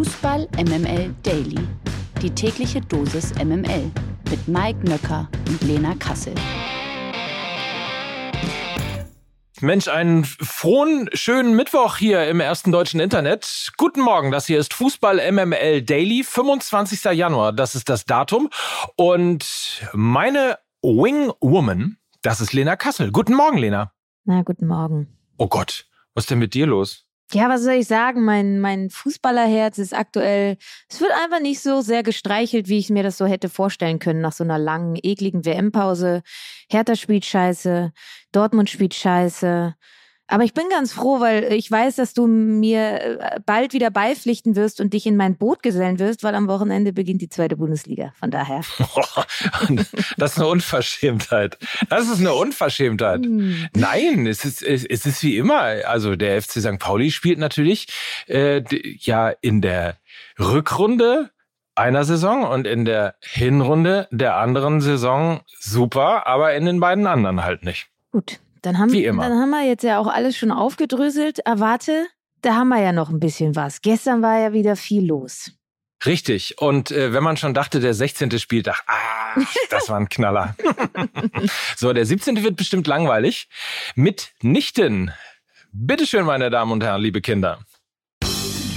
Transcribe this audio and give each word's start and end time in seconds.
Fußball 0.00 0.48
MML 0.56 1.14
Daily. 1.22 1.58
Die 2.22 2.30
tägliche 2.30 2.80
Dosis 2.80 3.34
MML 3.34 3.90
mit 4.30 4.48
Mike 4.48 4.78
Nöcker 4.88 5.28
und 5.46 5.60
Lena 5.60 5.94
Kassel. 5.94 6.32
Mensch, 9.60 9.88
einen 9.88 10.24
frohen, 10.24 11.10
schönen 11.12 11.54
Mittwoch 11.54 11.98
hier 11.98 12.26
im 12.28 12.40
ersten 12.40 12.72
deutschen 12.72 12.98
Internet. 12.98 13.72
Guten 13.76 14.00
Morgen, 14.00 14.30
das 14.30 14.46
hier 14.46 14.58
ist 14.58 14.72
Fußball 14.72 15.20
MML 15.32 15.82
Daily, 15.82 16.24
25. 16.24 17.04
Januar, 17.12 17.52
das 17.52 17.74
ist 17.74 17.90
das 17.90 18.06
Datum. 18.06 18.48
Und 18.96 19.86
meine 19.92 20.56
Wing 20.80 21.30
Woman, 21.42 21.98
das 22.22 22.40
ist 22.40 22.54
Lena 22.54 22.76
Kassel. 22.76 23.12
Guten 23.12 23.34
Morgen, 23.34 23.58
Lena. 23.58 23.92
Na, 24.24 24.40
guten 24.40 24.66
Morgen. 24.66 25.18
Oh 25.36 25.48
Gott, 25.48 25.84
was 26.14 26.24
ist 26.24 26.30
denn 26.30 26.38
mit 26.38 26.54
dir 26.54 26.66
los? 26.66 27.09
Ja, 27.32 27.48
was 27.48 27.62
soll 27.62 27.74
ich 27.74 27.86
sagen? 27.86 28.24
Mein, 28.24 28.58
mein 28.58 28.90
Fußballerherz 28.90 29.78
ist 29.78 29.94
aktuell, 29.94 30.56
es 30.88 31.00
wird 31.00 31.12
einfach 31.12 31.40
nicht 31.40 31.60
so 31.60 31.80
sehr 31.80 32.02
gestreichelt, 32.02 32.68
wie 32.68 32.78
ich 32.78 32.90
mir 32.90 33.04
das 33.04 33.18
so 33.18 33.26
hätte 33.26 33.48
vorstellen 33.48 34.00
können 34.00 34.20
nach 34.20 34.32
so 34.32 34.42
einer 34.42 34.58
langen, 34.58 34.96
ekligen 35.00 35.44
WM-Pause. 35.44 36.22
Hertha 36.68 36.96
spielt 36.96 37.24
scheiße, 37.24 37.92
Dortmund 38.32 38.68
spielt 38.68 38.94
scheiße, 38.94 39.76
aber 40.30 40.44
ich 40.44 40.54
bin 40.54 40.64
ganz 40.70 40.92
froh, 40.92 41.20
weil 41.20 41.52
ich 41.52 41.70
weiß, 41.70 41.96
dass 41.96 42.14
du 42.14 42.26
mir 42.26 43.20
äh, 43.20 43.40
bald 43.44 43.72
wieder 43.72 43.90
beipflichten 43.90 44.54
wirst 44.54 44.80
und 44.80 44.94
dich 44.94 45.06
in 45.06 45.16
mein 45.16 45.36
Boot 45.36 45.62
gesellen 45.62 45.98
wirst, 45.98 46.22
weil 46.22 46.34
am 46.36 46.46
Wochenende 46.46 46.92
beginnt 46.92 47.20
die 47.20 47.28
zweite 47.28 47.56
Bundesliga. 47.56 48.12
Von 48.18 48.30
daher. 48.30 48.60
das 50.16 50.32
ist 50.32 50.38
eine 50.38 50.46
Unverschämtheit. 50.46 51.58
Das 51.88 52.08
ist 52.08 52.20
eine 52.20 52.32
Unverschämtheit. 52.32 53.24
Hm. 53.24 53.68
Nein, 53.74 54.26
es 54.26 54.44
ist, 54.44 54.62
es 54.62 54.84
ist 54.84 55.22
wie 55.24 55.36
immer. 55.36 55.62
Also 55.86 56.14
der 56.14 56.40
FC 56.40 56.60
St. 56.60 56.78
Pauli 56.78 57.10
spielt 57.10 57.38
natürlich 57.38 57.88
äh, 58.28 58.62
ja 58.98 59.30
in 59.30 59.60
der 59.60 59.96
Rückrunde 60.38 61.30
einer 61.74 62.04
Saison 62.04 62.44
und 62.44 62.66
in 62.66 62.84
der 62.84 63.16
Hinrunde 63.20 64.06
der 64.10 64.36
anderen 64.36 64.80
Saison 64.80 65.40
super, 65.58 66.26
aber 66.26 66.54
in 66.54 66.66
den 66.66 66.78
beiden 66.78 67.06
anderen 67.06 67.42
halt 67.42 67.64
nicht. 67.64 67.88
Gut, 68.12 68.40
dann 68.62 68.78
haben, 68.78 68.92
Wie 68.92 69.04
immer. 69.04 69.28
dann 69.28 69.38
haben 69.38 69.50
wir 69.50 69.66
jetzt 69.66 69.84
ja 69.84 69.98
auch 69.98 70.06
alles 70.06 70.36
schon 70.36 70.50
aufgedröselt. 70.50 71.40
Erwarte, 71.40 72.06
da 72.42 72.54
haben 72.54 72.68
wir 72.68 72.80
ja 72.80 72.92
noch 72.92 73.10
ein 73.10 73.20
bisschen 73.20 73.56
was. 73.56 73.80
Gestern 73.82 74.22
war 74.22 74.38
ja 74.38 74.52
wieder 74.52 74.76
viel 74.76 75.06
los. 75.06 75.52
Richtig. 76.06 76.58
Und 76.58 76.90
äh, 76.90 77.12
wenn 77.12 77.22
man 77.22 77.36
schon 77.36 77.52
dachte, 77.52 77.80
der 77.80 77.92
16. 77.92 78.38
Spieltag, 78.38 78.82
ah, 78.86 79.38
das 79.70 79.88
war 79.88 79.98
ein 79.98 80.08
Knaller. 80.08 80.56
so, 81.76 81.92
der 81.92 82.06
17. 82.06 82.42
wird 82.42 82.56
bestimmt 82.56 82.86
langweilig. 82.86 83.48
Mitnichten. 83.94 85.12
Bitteschön, 85.72 86.24
meine 86.24 86.50
Damen 86.50 86.72
und 86.72 86.82
Herren, 86.82 87.02
liebe 87.02 87.20
Kinder. 87.20 87.60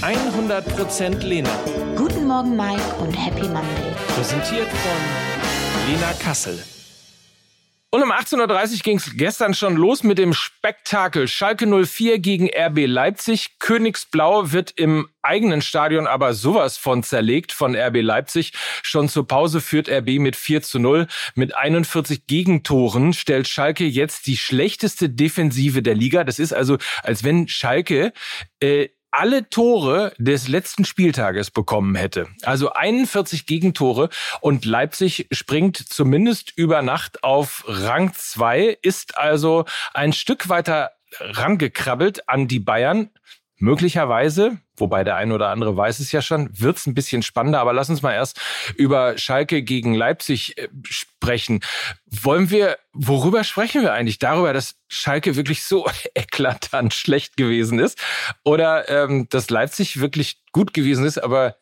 100% 0.02 1.24
Lena. 1.24 1.50
Guten 1.96 2.26
Morgen, 2.26 2.56
Mike 2.56 2.94
und 3.00 3.14
Happy 3.14 3.48
Monday. 3.48 3.94
Präsentiert 4.14 4.68
von 4.68 5.90
Lena 5.90 6.12
Kassel. 6.22 6.62
Und 7.94 8.02
um 8.02 8.10
18.30 8.10 8.72
Uhr 8.72 8.78
ging 8.80 8.96
es 8.96 9.16
gestern 9.16 9.54
schon 9.54 9.76
los 9.76 10.02
mit 10.02 10.18
dem 10.18 10.32
Spektakel. 10.32 11.28
Schalke 11.28 11.64
04 11.64 12.18
gegen 12.18 12.50
RB 12.52 12.88
Leipzig. 12.88 13.60
Königsblau 13.60 14.50
wird 14.50 14.72
im 14.72 15.08
eigenen 15.22 15.62
Stadion 15.62 16.08
aber 16.08 16.34
sowas 16.34 16.76
von 16.76 17.04
zerlegt 17.04 17.52
von 17.52 17.76
RB 17.76 18.02
Leipzig. 18.02 18.52
Schon 18.82 19.08
zur 19.08 19.28
Pause 19.28 19.60
führt 19.60 19.88
RB 19.88 20.18
mit 20.18 20.34
4 20.34 20.62
zu 20.62 20.80
0. 20.80 21.06
Mit 21.36 21.54
41 21.54 22.26
Gegentoren 22.26 23.12
stellt 23.12 23.46
Schalke 23.46 23.84
jetzt 23.84 24.26
die 24.26 24.38
schlechteste 24.38 25.08
Defensive 25.08 25.80
der 25.80 25.94
Liga. 25.94 26.24
Das 26.24 26.40
ist 26.40 26.52
also, 26.52 26.78
als 27.04 27.22
wenn 27.22 27.46
Schalke 27.46 28.12
äh, 28.58 28.88
alle 29.16 29.48
Tore 29.48 30.12
des 30.18 30.48
letzten 30.48 30.84
Spieltages 30.84 31.50
bekommen 31.50 31.94
hätte. 31.94 32.26
Also 32.42 32.72
41 32.72 33.46
Gegentore 33.46 34.08
und 34.40 34.64
Leipzig 34.64 35.28
springt 35.30 35.76
zumindest 35.76 36.52
über 36.56 36.82
Nacht 36.82 37.22
auf 37.22 37.64
Rang 37.66 38.12
2, 38.12 38.78
ist 38.82 39.16
also 39.16 39.64
ein 39.92 40.12
Stück 40.12 40.48
weiter 40.48 40.90
rangekrabbelt 41.20 42.28
an 42.28 42.48
die 42.48 42.58
Bayern. 42.58 43.10
Möglicherweise, 43.56 44.58
wobei 44.76 45.04
der 45.04 45.14
ein 45.16 45.30
oder 45.30 45.48
andere 45.48 45.76
weiß 45.76 46.00
es 46.00 46.10
ja 46.10 46.20
schon, 46.22 46.50
wird 46.58 46.76
es 46.76 46.86
ein 46.86 46.94
bisschen 46.94 47.22
spannender. 47.22 47.60
Aber 47.60 47.72
lass 47.72 47.88
uns 47.88 48.02
mal 48.02 48.12
erst 48.12 48.40
über 48.76 49.16
Schalke 49.16 49.62
gegen 49.62 49.94
Leipzig 49.94 50.58
äh, 50.58 50.68
sprechen. 50.88 51.60
Wollen 52.06 52.50
wir, 52.50 52.78
worüber 52.92 53.44
sprechen 53.44 53.82
wir 53.82 53.92
eigentlich? 53.92 54.18
Darüber, 54.18 54.52
dass 54.52 54.74
Schalke 54.88 55.36
wirklich 55.36 55.62
so 55.62 55.86
eklatant 56.14 56.94
schlecht 56.94 57.36
gewesen 57.36 57.78
ist 57.78 58.00
oder 58.44 58.88
ähm, 58.88 59.28
dass 59.30 59.50
Leipzig 59.50 60.00
wirklich 60.00 60.42
gut 60.50 60.74
gewesen 60.74 61.04
ist. 61.04 61.18
Aber 61.18 61.56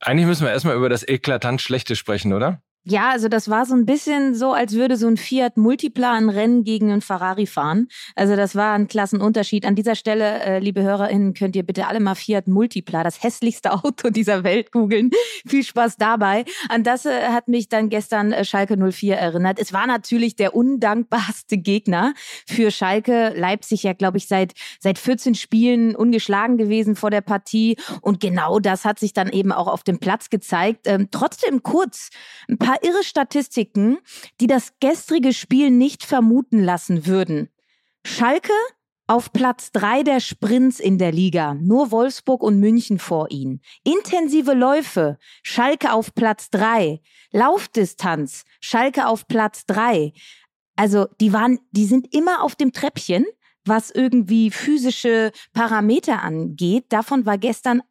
eigentlich 0.00 0.26
müssen 0.26 0.44
wir 0.44 0.52
erstmal 0.52 0.76
über 0.76 0.88
das 0.88 1.06
eklatant 1.06 1.62
Schlechte 1.62 1.94
sprechen, 1.94 2.32
oder? 2.32 2.60
Ja, 2.88 3.10
also 3.10 3.26
das 3.26 3.50
war 3.50 3.66
so 3.66 3.74
ein 3.74 3.84
bisschen 3.84 4.36
so, 4.36 4.52
als 4.52 4.74
würde 4.74 4.96
so 4.96 5.08
ein 5.08 5.16
Fiat 5.16 5.56
Multipla 5.56 6.12
ein 6.12 6.28
Rennen 6.28 6.62
gegen 6.62 6.92
einen 6.92 7.00
Ferrari 7.00 7.46
fahren. 7.46 7.88
Also 8.14 8.36
das 8.36 8.54
war 8.54 8.74
ein 8.74 8.86
Klassenunterschied. 8.86 9.66
An 9.66 9.74
dieser 9.74 9.96
Stelle, 9.96 10.38
äh, 10.44 10.58
liebe 10.60 10.84
HörerInnen, 10.84 11.34
könnt 11.34 11.56
ihr 11.56 11.64
bitte 11.64 11.88
alle 11.88 11.98
mal 11.98 12.14
Fiat 12.14 12.46
Multipla, 12.46 13.02
das 13.02 13.24
hässlichste 13.24 13.72
Auto 13.84 14.10
dieser 14.10 14.44
Welt, 14.44 14.70
googeln. 14.70 15.10
Viel 15.48 15.64
Spaß 15.64 15.96
dabei. 15.96 16.44
An 16.68 16.84
das 16.84 17.06
äh, 17.06 17.30
hat 17.30 17.48
mich 17.48 17.68
dann 17.68 17.88
gestern 17.88 18.30
äh, 18.30 18.44
Schalke 18.44 18.76
04 18.76 19.16
erinnert. 19.16 19.58
Es 19.58 19.72
war 19.72 19.88
natürlich 19.88 20.36
der 20.36 20.54
undankbarste 20.54 21.58
Gegner 21.58 22.14
für 22.46 22.70
Schalke. 22.70 23.32
Leipzig 23.34 23.82
ja, 23.82 23.94
glaube 23.94 24.18
ich, 24.18 24.28
seit, 24.28 24.52
seit 24.78 25.00
14 25.00 25.34
Spielen 25.34 25.96
ungeschlagen 25.96 26.56
gewesen 26.56 26.94
vor 26.94 27.10
der 27.10 27.20
Partie. 27.20 27.78
Und 28.00 28.20
genau 28.20 28.60
das 28.60 28.84
hat 28.84 29.00
sich 29.00 29.12
dann 29.12 29.30
eben 29.30 29.50
auch 29.50 29.66
auf 29.66 29.82
dem 29.82 29.98
Platz 29.98 30.30
gezeigt. 30.30 30.82
Ähm, 30.84 31.08
trotzdem 31.10 31.64
kurz 31.64 32.10
ein 32.48 32.58
paar 32.58 32.75
paar 32.76 32.88
irre 32.88 33.04
Statistiken, 33.04 33.98
die 34.40 34.46
das 34.46 34.72
gestrige 34.80 35.32
Spiel 35.32 35.70
nicht 35.70 36.04
vermuten 36.04 36.62
lassen 36.62 37.06
würden. 37.06 37.48
Schalke 38.04 38.52
auf 39.06 39.32
Platz 39.32 39.70
drei 39.72 40.02
der 40.02 40.20
Sprints 40.20 40.80
in 40.80 40.98
der 40.98 41.12
Liga, 41.12 41.54
nur 41.54 41.90
Wolfsburg 41.92 42.42
und 42.42 42.58
München 42.58 42.98
vor 42.98 43.30
ihnen. 43.30 43.60
Intensive 43.84 44.52
Läufe, 44.52 45.18
Schalke 45.42 45.92
auf 45.92 46.14
Platz 46.14 46.50
drei. 46.50 47.00
Laufdistanz, 47.30 48.44
Schalke 48.60 49.06
auf 49.06 49.28
Platz 49.28 49.64
drei. 49.66 50.12
Also 50.74 51.06
die 51.20 51.32
waren, 51.32 51.60
die 51.70 51.86
sind 51.86 52.12
immer 52.14 52.42
auf 52.42 52.56
dem 52.56 52.72
Treppchen, 52.72 53.24
was 53.64 53.90
irgendwie 53.90 54.50
physische 54.50 55.32
Parameter 55.52 56.22
angeht. 56.22 56.86
Davon 56.90 57.26
war 57.26 57.38
gestern 57.38 57.82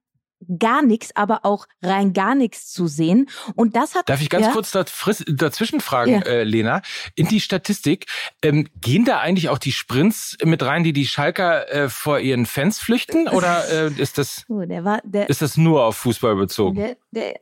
gar 0.59 0.81
nichts, 0.81 1.15
aber 1.15 1.45
auch 1.45 1.67
rein 1.81 2.13
gar 2.13 2.35
nichts 2.35 2.71
zu 2.71 2.87
sehen. 2.87 3.29
Und 3.55 3.75
das 3.75 3.95
hat. 3.95 4.09
Darf 4.09 4.21
ich 4.21 4.29
ganz 4.29 4.47
ja? 4.47 4.51
kurz 4.51 4.71
dazwischen 4.71 5.79
fragen, 5.79 6.11
ja. 6.11 6.21
äh, 6.21 6.43
Lena? 6.43 6.81
In 7.15 7.27
die 7.27 7.39
Statistik, 7.39 8.05
ähm, 8.41 8.67
gehen 8.79 9.05
da 9.05 9.19
eigentlich 9.19 9.49
auch 9.49 9.57
die 9.57 9.71
Sprints 9.71 10.37
mit 10.43 10.61
rein, 10.63 10.83
die 10.83 10.93
die 10.93 11.07
Schalker 11.07 11.71
äh, 11.71 11.89
vor 11.89 12.19
ihren 12.19 12.45
Fans 12.45 12.79
flüchten? 12.79 13.27
Oder 13.27 13.63
äh, 13.69 14.01
ist, 14.01 14.17
das, 14.17 14.43
oh, 14.49 14.57
war, 14.57 15.01
der, 15.03 15.29
ist 15.29 15.41
das 15.41 15.57
nur 15.57 15.83
auf 15.83 15.97
Fußball 15.97 16.35
bezogen? 16.35 16.75
Der, 16.75 16.97
der, 17.11 17.39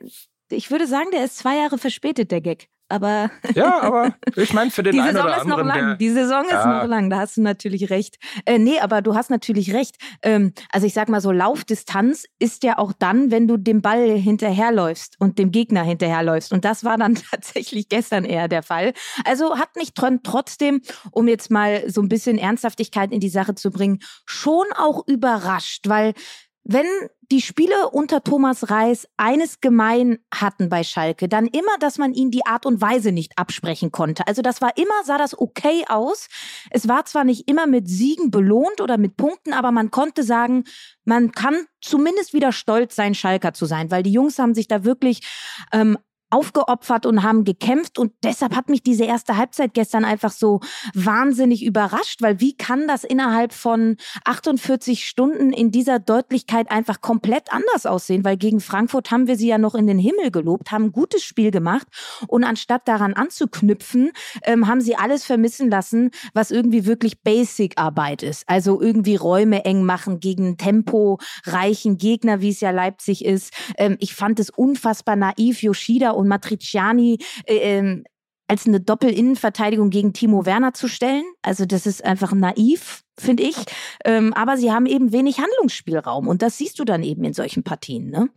ich 0.50 0.70
würde 0.70 0.86
sagen, 0.86 1.08
der 1.12 1.24
ist 1.24 1.38
zwei 1.38 1.56
Jahre 1.56 1.78
verspätet, 1.78 2.30
der 2.30 2.40
Gag. 2.40 2.68
Aber 2.94 3.28
ja, 3.56 3.82
aber 3.82 4.14
ich 4.36 4.52
meine 4.52 4.70
für 4.70 4.82
den 4.84 4.92
die 4.92 5.00
Saison 5.00 5.26
ist 5.26 5.46
noch 5.46 5.58
anderen, 5.58 5.66
lang. 5.66 5.98
Die 5.98 6.10
Saison 6.10 6.44
ja. 6.48 6.60
ist 6.60 6.64
noch 6.64 6.86
lang. 6.86 7.10
Da 7.10 7.18
hast 7.18 7.36
du 7.36 7.42
natürlich 7.42 7.90
recht. 7.90 8.18
Äh, 8.46 8.60
nee, 8.60 8.78
aber 8.78 9.02
du 9.02 9.16
hast 9.16 9.30
natürlich 9.30 9.74
recht. 9.74 9.96
Ähm, 10.22 10.52
also 10.70 10.86
ich 10.86 10.94
sag 10.94 11.08
mal 11.08 11.20
so, 11.20 11.32
Laufdistanz 11.32 12.24
ist 12.38 12.62
ja 12.62 12.78
auch 12.78 12.92
dann, 12.96 13.32
wenn 13.32 13.48
du 13.48 13.56
dem 13.56 13.82
Ball 13.82 14.16
hinterherläufst 14.16 15.16
und 15.18 15.40
dem 15.40 15.50
Gegner 15.50 15.82
hinterherläufst. 15.82 16.52
Und 16.52 16.64
das 16.64 16.84
war 16.84 16.96
dann 16.96 17.16
tatsächlich 17.30 17.88
gestern 17.88 18.24
eher 18.24 18.46
der 18.46 18.62
Fall. 18.62 18.92
Also 19.24 19.58
hat 19.58 19.74
mich 19.74 19.92
trotzdem, 20.22 20.80
um 21.10 21.26
jetzt 21.26 21.50
mal 21.50 21.90
so 21.90 22.00
ein 22.00 22.08
bisschen 22.08 22.38
Ernsthaftigkeit 22.38 23.10
in 23.10 23.18
die 23.18 23.28
Sache 23.28 23.56
zu 23.56 23.72
bringen, 23.72 23.98
schon 24.24 24.66
auch 24.76 25.04
überrascht, 25.08 25.88
weil 25.88 26.14
wenn 26.64 26.86
die 27.30 27.40
Spiele 27.40 27.90
unter 27.90 28.22
Thomas 28.22 28.70
Reis 28.70 29.08
eines 29.16 29.60
gemein 29.60 30.18
hatten 30.32 30.68
bei 30.68 30.82
Schalke, 30.82 31.28
dann 31.28 31.46
immer, 31.46 31.78
dass 31.78 31.98
man 31.98 32.12
ihnen 32.12 32.30
die 32.30 32.46
Art 32.46 32.66
und 32.66 32.80
Weise 32.80 33.12
nicht 33.12 33.38
absprechen 33.38 33.92
konnte. 33.92 34.26
Also 34.26 34.42
das 34.42 34.60
war 34.60 34.76
immer, 34.76 35.04
sah 35.04 35.18
das 35.18 35.38
okay 35.38 35.84
aus. 35.88 36.28
Es 36.70 36.88
war 36.88 37.04
zwar 37.04 37.24
nicht 37.24 37.48
immer 37.48 37.66
mit 37.66 37.88
Siegen 37.88 38.30
belohnt 38.30 38.80
oder 38.80 38.98
mit 38.98 39.16
Punkten, 39.16 39.52
aber 39.52 39.72
man 39.72 39.90
konnte 39.90 40.22
sagen, 40.22 40.64
man 41.04 41.32
kann 41.32 41.66
zumindest 41.80 42.32
wieder 42.32 42.52
stolz 42.52 42.94
sein, 42.94 43.14
Schalker 43.14 43.52
zu 43.52 43.66
sein, 43.66 43.90
weil 43.90 44.02
die 44.02 44.12
Jungs 44.12 44.38
haben 44.38 44.54
sich 44.54 44.68
da 44.68 44.84
wirklich 44.84 45.20
ähm, 45.72 45.98
aufgeopfert 46.34 47.06
und 47.06 47.22
haben 47.22 47.44
gekämpft 47.44 47.98
und 47.98 48.12
deshalb 48.24 48.56
hat 48.56 48.68
mich 48.68 48.82
diese 48.82 49.04
erste 49.04 49.36
Halbzeit 49.36 49.72
gestern 49.72 50.04
einfach 50.04 50.32
so 50.32 50.60
wahnsinnig 50.94 51.64
überrascht, 51.64 52.22
weil 52.22 52.40
wie 52.40 52.56
kann 52.56 52.88
das 52.88 53.04
innerhalb 53.04 53.52
von 53.52 53.96
48 54.24 55.06
Stunden 55.06 55.52
in 55.52 55.70
dieser 55.70 56.00
Deutlichkeit 56.00 56.70
einfach 56.72 57.00
komplett 57.00 57.52
anders 57.52 57.86
aussehen, 57.86 58.24
weil 58.24 58.36
gegen 58.36 58.60
Frankfurt 58.60 59.12
haben 59.12 59.28
wir 59.28 59.36
sie 59.36 59.46
ja 59.46 59.58
noch 59.58 59.76
in 59.76 59.86
den 59.86 59.98
Himmel 59.98 60.32
gelobt, 60.32 60.72
haben 60.72 60.86
ein 60.86 60.92
gutes 60.92 61.22
Spiel 61.22 61.52
gemacht 61.52 61.86
und 62.26 62.42
anstatt 62.42 62.88
daran 62.88 63.14
anzuknüpfen, 63.14 64.10
ähm, 64.42 64.66
haben 64.66 64.80
sie 64.80 64.96
alles 64.96 65.24
vermissen 65.24 65.70
lassen, 65.70 66.10
was 66.32 66.50
irgendwie 66.50 66.84
wirklich 66.84 67.22
Basic-Arbeit 67.22 68.24
ist. 68.24 68.48
Also 68.48 68.80
irgendwie 68.80 69.14
Räume 69.14 69.64
eng 69.64 69.84
machen 69.84 70.18
gegen 70.18 70.56
temporeichen 70.56 71.96
Gegner, 71.96 72.40
wie 72.40 72.50
es 72.50 72.60
ja 72.60 72.72
Leipzig 72.72 73.24
ist. 73.24 73.52
Ähm, 73.76 73.96
ich 74.00 74.14
fand 74.14 74.40
es 74.40 74.50
unfassbar 74.50 75.14
naiv, 75.14 75.62
Yoshida 75.62 76.10
und 76.10 76.23
Matriciani 76.24 77.18
äh, 77.46 77.56
ähm, 77.56 78.04
als 78.46 78.66
eine 78.66 78.80
Doppel-Innenverteidigung 78.80 79.90
gegen 79.90 80.12
Timo 80.12 80.44
Werner 80.44 80.74
zu 80.74 80.88
stellen. 80.88 81.24
Also 81.42 81.64
das 81.64 81.86
ist 81.86 82.04
einfach 82.04 82.32
naiv, 82.32 83.02
finde 83.18 83.42
ich. 83.42 83.56
Ähm, 84.04 84.32
aber 84.34 84.56
sie 84.56 84.70
haben 84.70 84.86
eben 84.86 85.12
wenig 85.12 85.38
Handlungsspielraum 85.38 86.28
und 86.28 86.42
das 86.42 86.58
siehst 86.58 86.78
du 86.78 86.84
dann 86.84 87.02
eben 87.02 87.24
in 87.24 87.32
solchen 87.32 87.62
Partien. 87.62 88.10
Ne? 88.10 88.28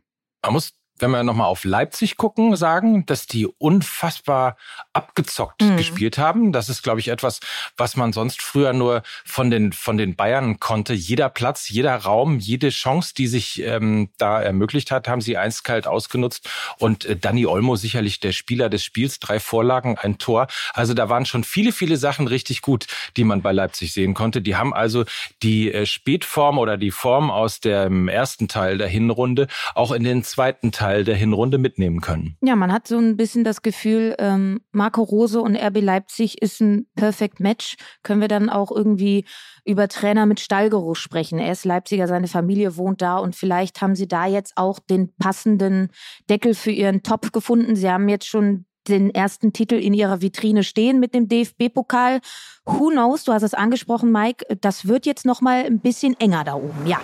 Man 0.44 0.54
muss 0.54 0.72
wenn 1.00 1.12
wir 1.12 1.24
nochmal 1.24 1.48
auf 1.48 1.64
Leipzig 1.64 2.18
gucken, 2.18 2.56
sagen, 2.56 3.06
dass 3.06 3.28
die 3.28 3.46
unfassbar 3.46 4.58
abgezockt 4.94 5.62
mhm. 5.62 5.78
gespielt 5.78 6.18
haben. 6.18 6.52
Das 6.52 6.70
ist, 6.70 6.84
glaube 6.84 7.00
ich, 7.00 7.10
etwas, 7.10 7.40
was 7.78 7.96
man 7.96 8.14
sonst 8.14 8.42
früher 8.42 8.74
nur 8.74 9.04
von 9.26 9.52
den, 9.52 9.74
von 9.74 9.98
den 9.98 10.16
Bayern 10.16 10.60
konnte. 10.60 10.94
Jeder 10.94 11.30
Platz, 11.30 11.70
jeder 11.70 11.96
Raum, 11.96 12.40
jede 12.40 12.70
Chance, 12.70 13.14
die 13.16 13.28
sich 13.28 13.62
ähm, 13.62 14.10
da 14.18 14.42
ermöglicht 14.42 14.92
hat, 14.92 15.08
haben 15.08 15.22
sie 15.22 15.38
eiskalt 15.38 15.88
ausgenutzt. 15.88 16.50
Und 16.80 17.06
äh, 17.06 17.16
Danny 17.16 17.46
Olmo 17.46 17.76
sicherlich 17.76 18.20
der 18.20 18.32
Spieler 18.32 18.70
des 18.70 18.84
Spiels, 18.84 19.20
drei 19.20 19.40
Vorlagen, 19.40 19.98
ein 19.98 20.18
Tor. 20.18 20.48
Also 20.74 20.94
da 20.94 21.10
waren 21.10 21.26
schon 21.26 21.44
viele, 21.44 21.72
viele 21.72 21.98
Sachen 21.98 22.28
richtig 22.28 22.62
gut, 22.62 22.88
die 23.18 23.24
man 23.24 23.42
bei 23.42 23.52
Leipzig 23.52 23.94
sehen 23.94 24.14
konnte. 24.14 24.42
Die 24.42 24.56
haben 24.56 24.74
also 24.74 25.06
die 25.44 25.72
äh, 25.72 25.86
Spätform 25.86 26.58
oder 26.58 26.78
die 26.78 26.92
Form 26.92 27.30
aus 27.30 27.60
dem 27.60 28.08
ersten 28.08 28.48
Teil 28.48 28.78
der 28.78 28.88
Hinrunde 28.88 29.48
auch 29.76 29.92
in 29.92 30.04
den 30.04 30.24
zweiten 30.24 30.72
Teil 30.72 30.87
Teil 30.88 31.04
der 31.04 31.16
Hinrunde 31.16 31.58
mitnehmen 31.58 32.00
können. 32.00 32.38
Ja, 32.42 32.56
man 32.56 32.72
hat 32.72 32.88
so 32.88 32.98
ein 32.98 33.18
bisschen 33.18 33.44
das 33.44 33.62
Gefühl, 33.62 34.16
ähm, 34.20 34.62
Marco 34.72 35.04
Rose 35.04 35.42
und 35.42 35.58
RB 35.58 35.82
Leipzig 35.82 36.42
ist 36.42 36.62
ein 36.62 36.88
Perfect 36.96 37.42
Match. 37.42 37.76
Können 38.04 38.22
wir 38.22 38.30
dann 38.30 38.50
auch 38.50 38.72
irgendwie 38.72 39.26
über 39.66 39.90
Trainer 39.90 40.26
mit 40.26 40.40
Stallgeruch 40.40 40.96
sprechen. 40.96 41.40
Er 41.40 41.52
ist 41.52 41.66
Leipziger, 41.66 42.08
seine 42.08 42.30
Familie 42.30 42.78
wohnt 42.78 43.02
da 43.02 43.18
und 43.18 43.36
vielleicht 43.36 43.82
haben 43.82 43.96
sie 43.96 44.08
da 44.08 44.28
jetzt 44.28 44.54
auch 44.56 44.80
den 44.80 45.14
passenden 45.18 45.90
Deckel 46.30 46.54
für 46.54 46.72
ihren 46.72 47.04
Topf 47.04 47.34
gefunden. 47.34 47.76
Sie 47.76 47.90
haben 47.90 48.08
jetzt 48.08 48.28
schon 48.28 48.64
den 48.88 49.14
ersten 49.14 49.52
Titel 49.52 49.76
in 49.76 49.94
ihrer 49.94 50.22
Vitrine 50.22 50.64
stehen 50.64 51.02
mit 51.02 51.14
dem 51.14 51.28
DFB-Pokal. 51.28 52.22
Who 52.64 52.92
knows? 52.92 53.26
Du 53.26 53.34
hast 53.34 53.44
es 53.44 53.54
angesprochen, 53.54 54.14
Mike. 54.14 54.46
Das 54.62 54.88
wird 54.88 55.06
jetzt 55.06 55.26
noch 55.26 55.42
mal 55.42 55.66
ein 55.66 55.82
bisschen 55.82 56.18
enger 56.18 56.46
da 56.46 56.54
oben. 56.54 56.88
Ja. 56.88 57.02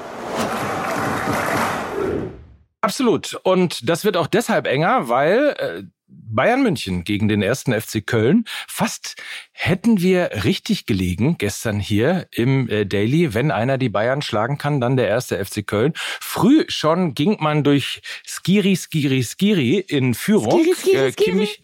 Absolut. 2.84 3.40
Und 3.44 3.88
das 3.88 4.04
wird 4.04 4.18
auch 4.18 4.28
deshalb 4.28 4.68
enger, 4.68 5.08
weil 5.08 5.56
äh, 5.58 5.84
Bayern 6.06 6.64
München 6.64 7.06
gegen 7.06 7.30
den 7.30 7.42
ersten 7.42 7.80
FC 7.80 8.06
Köln. 8.06 8.44
Fast 8.68 9.16
hätten 9.54 10.02
wir 10.02 10.44
richtig 10.44 10.86
gelegen 10.86 11.38
gestern 11.38 11.80
hier 11.80 12.28
im 12.32 12.68
äh, 12.68 12.86
Daily. 12.86 13.34
Wenn 13.34 13.52
einer 13.52 13.78
die 13.78 13.88
Bayern 13.88 14.22
schlagen 14.22 14.58
kann, 14.58 14.82
dann 14.82 14.98
der 14.98 15.08
erste 15.08 15.44
FC 15.44 15.66
Köln. 15.66 15.94
Früh 15.96 16.66
schon 16.68 17.14
ging 17.14 17.38
man 17.40 17.64
durch 17.64 18.02
Skiri, 18.28 18.76
Skiri, 18.76 19.24
Skiri 19.24 19.78
in 19.78 20.14
Führung. 20.14 20.62
Skiri, 20.62 20.76
Skiri, 20.76 20.98
äh, 20.98 21.12
Kimmich, 21.14 21.63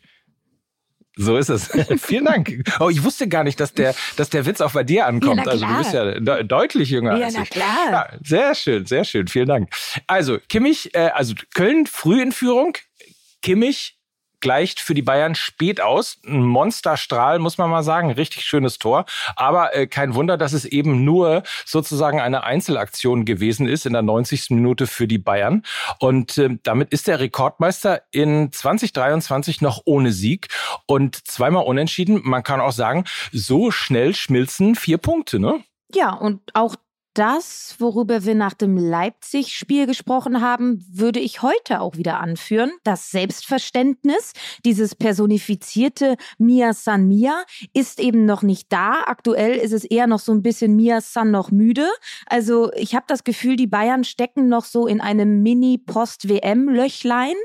so 1.22 1.36
ist 1.36 1.50
es. 1.50 1.68
Vielen 2.02 2.24
Dank. 2.24 2.64
Oh, 2.80 2.90
ich 2.90 3.04
wusste 3.04 3.28
gar 3.28 3.44
nicht, 3.44 3.60
dass 3.60 3.74
der, 3.74 3.94
dass 4.16 4.30
der 4.30 4.46
Witz 4.46 4.62
auch 4.62 4.72
bei 4.72 4.86
dir 4.86 5.06
ankommt. 5.06 5.46
Ja, 5.46 5.52
also 5.52 5.66
du 5.66 5.78
bist 5.78 5.94
ja 5.94 6.20
de 6.20 6.44
deutlich 6.46 6.90
jünger 6.90 7.18
ja, 7.18 7.26
als 7.26 7.34
ich. 7.34 7.40
Ja, 7.40 7.46
na 7.50 7.92
klar. 7.92 8.10
Ja, 8.14 8.20
sehr 8.24 8.56
schön, 8.56 8.86
sehr 8.86 9.04
schön. 9.04 9.28
Vielen 9.28 9.48
Dank. 9.48 9.70
Also 10.08 10.38
Kimmich, 10.48 10.96
äh, 10.96 11.10
also 11.14 11.34
Köln 11.54 11.88
früh 11.88 12.22
in 12.22 12.32
Führung. 12.32 12.78
Kimmich 13.42 13.99
gleicht 14.40 14.80
für 14.80 14.94
die 14.94 15.02
Bayern 15.02 15.36
spät 15.36 15.82
aus. 15.82 16.18
Ein 16.26 16.44
Monsterstrahl, 16.44 17.40
muss 17.40 17.58
man 17.58 17.70
mal 17.70 17.84
sagen. 17.84 18.12
Richtig 18.12 18.44
schönes 18.44 18.80
Tor. 18.80 19.06
Aber 19.36 19.76
äh, 19.76 19.88
kein 19.88 20.16
Wunder, 20.16 20.38
dass 20.38 20.54
es 20.54 20.66
eben 20.66 21.04
nur 21.04 21.44
sozusagen 21.66 22.20
eine 22.20 22.44
Einzelaktion 22.44 23.26
gewesen 23.26 23.68
ist 23.68 23.86
in 23.86 23.94
der 23.94 24.02
90. 24.02 24.52
Minute 24.52 24.88
für 24.88 25.08
die 25.08 25.18
Bayern. 25.18 25.64
Und 26.00 26.38
äh, 26.38 26.58
damit 26.64 26.92
ist 26.92 27.08
der 27.08 27.20
Rekordmeister 27.20 28.02
in 28.12 28.52
2023 28.52 29.62
noch 29.62 29.82
ohne 29.86 30.12
Sieg 30.12 30.48
und 30.86 31.28
zweimal 31.28 31.66
unentschieden. 31.66 32.22
Man 32.24 32.44
kann 32.44 32.62
auch 32.62 32.72
sagen, 32.72 33.06
so 33.32 33.72
schnell 33.72 34.16
schmilzen 34.16 34.76
vier 34.76 34.98
Punkte, 34.98 35.40
ne? 35.40 35.64
Ja, 35.94 36.14
und 36.14 36.42
auch 36.54 36.76
das, 37.20 37.76
worüber 37.80 38.24
wir 38.24 38.34
nach 38.34 38.54
dem 38.54 38.78
Leipzig-Spiel 38.78 39.88
gesprochen 39.88 40.40
haben, 40.40 40.86
würde 40.90 41.20
ich 41.20 41.42
heute 41.42 41.82
auch 41.82 41.98
wieder 41.98 42.22
anführen. 42.22 42.72
Das 42.86 43.12
Selbstverständnis, 43.12 44.32
dieses 44.64 44.96
personifizierte 44.96 46.16
Mia 46.38 46.72
San 46.72 47.10
Mia, 47.10 47.44
ist 47.74 48.00
eben 48.00 48.24
noch 48.24 48.42
nicht 48.42 48.72
da. 48.72 49.02
Aktuell 49.06 49.58
ist 49.58 49.74
es 49.74 49.84
eher 49.84 50.08
noch 50.08 50.20
so 50.20 50.32
ein 50.32 50.42
bisschen 50.42 50.78
Mia 50.78 51.02
San 51.02 51.30
noch 51.30 51.52
müde. 51.52 51.90
Also 52.26 52.72
ich 52.72 52.96
habe 52.96 53.04
das 53.10 53.26
Gefühl, 53.26 53.58
die 53.58 53.68
Bayern 53.68 54.06
stecken 54.06 54.48
noch 54.48 54.64
so 54.64 54.88
in 54.88 55.02
einem 55.02 55.44
Mini-Post-WM-Löchlein. 55.44 57.36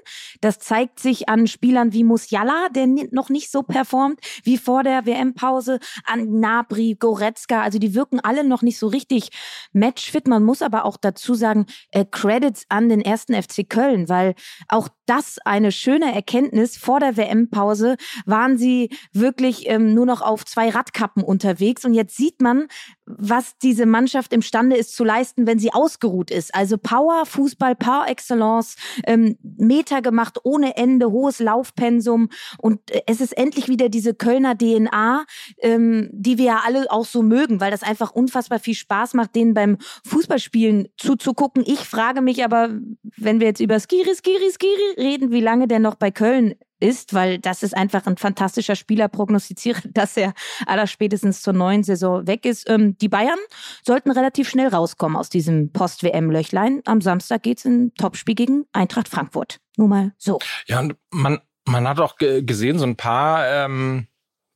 Das 0.40 0.60
zeigt 0.60 1.00
sich 1.00 1.28
an 1.28 1.48
Spielern 1.48 1.92
wie 1.92 2.04
Musiala, 2.04 2.68
der 2.68 2.86
noch 2.86 3.28
nicht 3.28 3.50
so 3.50 3.64
performt 3.64 4.20
wie 4.44 4.56
vor 4.56 4.84
der 4.84 5.04
WM-Pause, 5.04 5.80
an 6.04 6.38
Nabri, 6.38 6.96
Goretzka. 6.96 7.62
Also 7.62 7.80
die 7.80 7.96
wirken 7.96 8.20
alle 8.20 8.44
noch 8.44 8.62
nicht 8.62 8.78
so 8.78 8.86
richtig 8.86 9.30
matchfit. 9.72 10.28
Man 10.28 10.44
muss 10.44 10.62
aber 10.62 10.84
auch 10.84 10.96
dazu 10.96 11.34
sagen, 11.34 11.66
äh, 11.90 12.04
Credits 12.04 12.66
an 12.68 12.88
den 12.88 13.00
ersten 13.00 13.34
FC 13.34 13.68
Köln, 13.68 14.08
weil 14.08 14.34
auch 14.68 14.88
das 15.06 15.38
eine 15.44 15.72
schöne 15.72 16.14
Erkenntnis. 16.14 16.76
Vor 16.76 17.00
der 17.00 17.16
WM-Pause 17.16 17.96
waren 18.26 18.56
sie 18.56 18.90
wirklich 19.12 19.68
ähm, 19.68 19.94
nur 19.94 20.06
noch 20.06 20.22
auf 20.22 20.44
zwei 20.44 20.70
Radkappen 20.70 21.22
unterwegs 21.22 21.84
und 21.84 21.94
jetzt 21.94 22.16
sieht 22.16 22.40
man, 22.40 22.68
was 23.06 23.58
diese 23.58 23.86
Mannschaft 23.86 24.32
imstande 24.32 24.76
ist 24.76 24.96
zu 24.96 25.04
leisten, 25.04 25.46
wenn 25.46 25.58
sie 25.58 25.72
ausgeruht 25.72 26.30
ist. 26.30 26.54
Also 26.54 26.78
Power, 26.78 27.26
Fußball 27.26 27.74
par 27.74 28.08
excellence, 28.08 28.76
ähm, 29.06 29.36
Meter 29.42 30.00
gemacht 30.00 30.38
ohne 30.42 30.76
Ende, 30.76 31.10
hohes 31.10 31.38
Laufpensum 31.38 32.30
und 32.58 32.90
äh, 32.90 33.02
es 33.06 33.20
ist 33.20 33.36
endlich 33.36 33.68
wieder 33.68 33.88
diese 33.88 34.14
Kölner 34.14 34.56
DNA, 34.56 35.24
ähm, 35.58 36.08
die 36.12 36.38
wir 36.38 36.44
ja 36.44 36.60
alle 36.64 36.90
auch 36.90 37.04
so 37.04 37.22
mögen, 37.22 37.60
weil 37.60 37.70
das 37.70 37.82
einfach 37.82 38.12
unfassbar 38.12 38.58
viel 38.58 38.74
Spaß 38.74 39.14
macht, 39.14 39.34
denen 39.34 39.53
beim 39.54 39.78
Fußballspielen 40.06 40.88
zuzugucken. 40.96 41.64
Ich 41.66 41.80
frage 41.80 42.20
mich 42.20 42.44
aber, 42.44 42.70
wenn 43.16 43.40
wir 43.40 43.46
jetzt 43.46 43.60
über 43.60 43.78
Skiri, 43.80 44.14
Skiri, 44.14 44.50
Skiri 44.50 44.94
reden, 44.98 45.30
wie 45.30 45.40
lange 45.40 45.68
der 45.68 45.78
noch 45.78 45.94
bei 45.94 46.10
Köln 46.10 46.54
ist, 46.80 47.14
weil 47.14 47.38
das 47.38 47.62
ist 47.62 47.76
einfach 47.76 48.06
ein 48.06 48.16
fantastischer 48.16 48.76
Spieler, 48.76 49.08
prognostiziere, 49.08 49.80
dass 49.92 50.16
er 50.16 50.34
allerspätestens 50.66 51.42
zur 51.42 51.54
neuen 51.54 51.82
Saison 51.82 52.26
weg 52.26 52.44
ist. 52.44 52.68
Ähm, 52.68 52.96
die 52.98 53.08
Bayern 53.08 53.38
sollten 53.84 54.10
relativ 54.10 54.48
schnell 54.48 54.68
rauskommen 54.68 55.16
aus 55.16 55.30
diesem 55.30 55.72
Post-WM-Löchlein. 55.72 56.82
Am 56.84 57.00
Samstag 57.00 57.42
geht 57.42 57.58
es 57.58 57.64
in 57.64 57.94
Topspiel 57.94 58.34
gegen 58.34 58.64
Eintracht 58.72 59.08
Frankfurt. 59.08 59.60
Nur 59.76 59.88
mal 59.88 60.12
so. 60.18 60.38
Ja, 60.66 60.80
und 60.80 60.96
man, 61.10 61.40
man 61.66 61.88
hat 61.88 62.00
auch 62.00 62.16
gesehen, 62.16 62.78
so 62.78 62.84
ein 62.84 62.96
paar 62.96 63.46
ähm, 63.48 64.06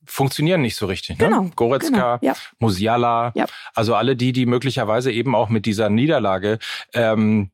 funktionieren 0.09 0.61
nicht 0.61 0.75
so 0.75 0.85
richtig. 0.87 1.19
Ne? 1.19 1.25
Genau. 1.25 1.49
Goretzka, 1.55 2.17
genau, 2.17 2.33
ja. 2.33 2.39
Musiala, 2.57 3.31
ja. 3.35 3.45
also 3.73 3.95
alle 3.95 4.15
die, 4.15 4.33
die 4.33 4.45
möglicherweise 4.45 5.11
eben 5.11 5.35
auch 5.35 5.49
mit 5.49 5.65
dieser 5.65 5.89
Niederlage 5.89 6.59
ähm, 6.93 7.51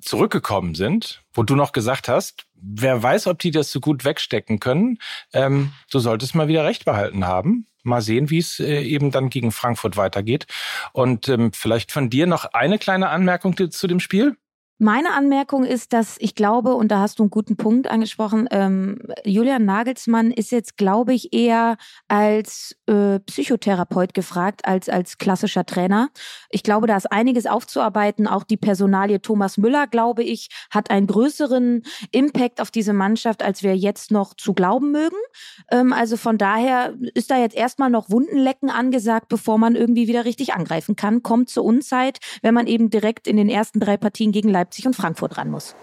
zurückgekommen 0.00 0.74
sind, 0.74 1.22
wo 1.32 1.42
du 1.42 1.54
noch 1.54 1.72
gesagt 1.72 2.08
hast, 2.08 2.46
wer 2.54 3.02
weiß, 3.02 3.26
ob 3.26 3.38
die 3.38 3.50
das 3.50 3.70
so 3.70 3.80
gut 3.80 4.04
wegstecken 4.04 4.60
können. 4.60 4.98
Ähm, 5.32 5.72
du 5.90 5.98
solltest 5.98 6.34
mal 6.34 6.48
wieder 6.48 6.64
recht 6.64 6.84
behalten 6.84 7.26
haben. 7.26 7.66
Mal 7.82 8.02
sehen, 8.02 8.30
wie 8.30 8.38
es 8.38 8.58
äh, 8.58 8.82
eben 8.82 9.10
dann 9.10 9.30
gegen 9.30 9.52
Frankfurt 9.52 9.96
weitergeht. 9.96 10.46
Und 10.92 11.28
ähm, 11.28 11.52
vielleicht 11.52 11.92
von 11.92 12.10
dir 12.10 12.26
noch 12.26 12.44
eine 12.46 12.78
kleine 12.78 13.10
Anmerkung 13.10 13.70
zu 13.70 13.86
dem 13.86 14.00
Spiel. 14.00 14.36
Meine 14.78 15.14
Anmerkung 15.14 15.64
ist, 15.64 15.94
dass 15.94 16.16
ich 16.18 16.34
glaube, 16.34 16.74
und 16.74 16.88
da 16.88 17.00
hast 17.00 17.18
du 17.18 17.22
einen 17.22 17.30
guten 17.30 17.56
Punkt 17.56 17.86
angesprochen, 17.86 18.46
ähm, 18.50 18.98
Julian 19.24 19.64
Nagelsmann 19.64 20.30
ist 20.30 20.52
jetzt, 20.52 20.76
glaube 20.76 21.14
ich, 21.14 21.32
eher 21.32 21.78
als 22.08 22.76
äh, 22.86 23.18
Psychotherapeut 23.20 24.12
gefragt 24.12 24.66
als 24.66 24.90
als 24.90 25.16
klassischer 25.16 25.64
Trainer. 25.64 26.10
Ich 26.50 26.62
glaube, 26.62 26.86
da 26.86 26.96
ist 26.96 27.10
einiges 27.10 27.46
aufzuarbeiten. 27.46 28.26
Auch 28.26 28.44
die 28.44 28.58
Personalie 28.58 29.22
Thomas 29.22 29.56
Müller, 29.56 29.86
glaube 29.86 30.22
ich, 30.22 30.50
hat 30.70 30.90
einen 30.90 31.06
größeren 31.06 31.82
Impact 32.12 32.60
auf 32.60 32.70
diese 32.70 32.92
Mannschaft, 32.92 33.42
als 33.42 33.62
wir 33.62 33.74
jetzt 33.74 34.10
noch 34.10 34.34
zu 34.34 34.52
glauben 34.52 34.92
mögen. 34.92 35.16
Ähm, 35.70 35.94
also 35.94 36.18
von 36.18 36.36
daher 36.36 36.92
ist 37.14 37.30
da 37.30 37.38
jetzt 37.38 37.56
erstmal 37.56 37.88
noch 37.88 38.10
Wundenlecken 38.10 38.68
angesagt, 38.68 39.28
bevor 39.30 39.56
man 39.56 39.74
irgendwie 39.74 40.06
wieder 40.06 40.26
richtig 40.26 40.52
angreifen 40.52 40.96
kann. 40.96 41.22
Kommt 41.22 41.48
zur 41.48 41.64
Unzeit, 41.64 42.18
wenn 42.42 42.52
man 42.52 42.66
eben 42.66 42.90
direkt 42.90 43.26
in 43.26 43.38
den 43.38 43.48
ersten 43.48 43.80
drei 43.80 43.96
Partien 43.96 44.32
gegen 44.32 44.50
Leipzig 44.50 44.65
Leipzig 44.66 44.86
und 44.86 44.96
Frankfurt 44.96 45.38
ran 45.38 45.48
muss. 45.48 45.76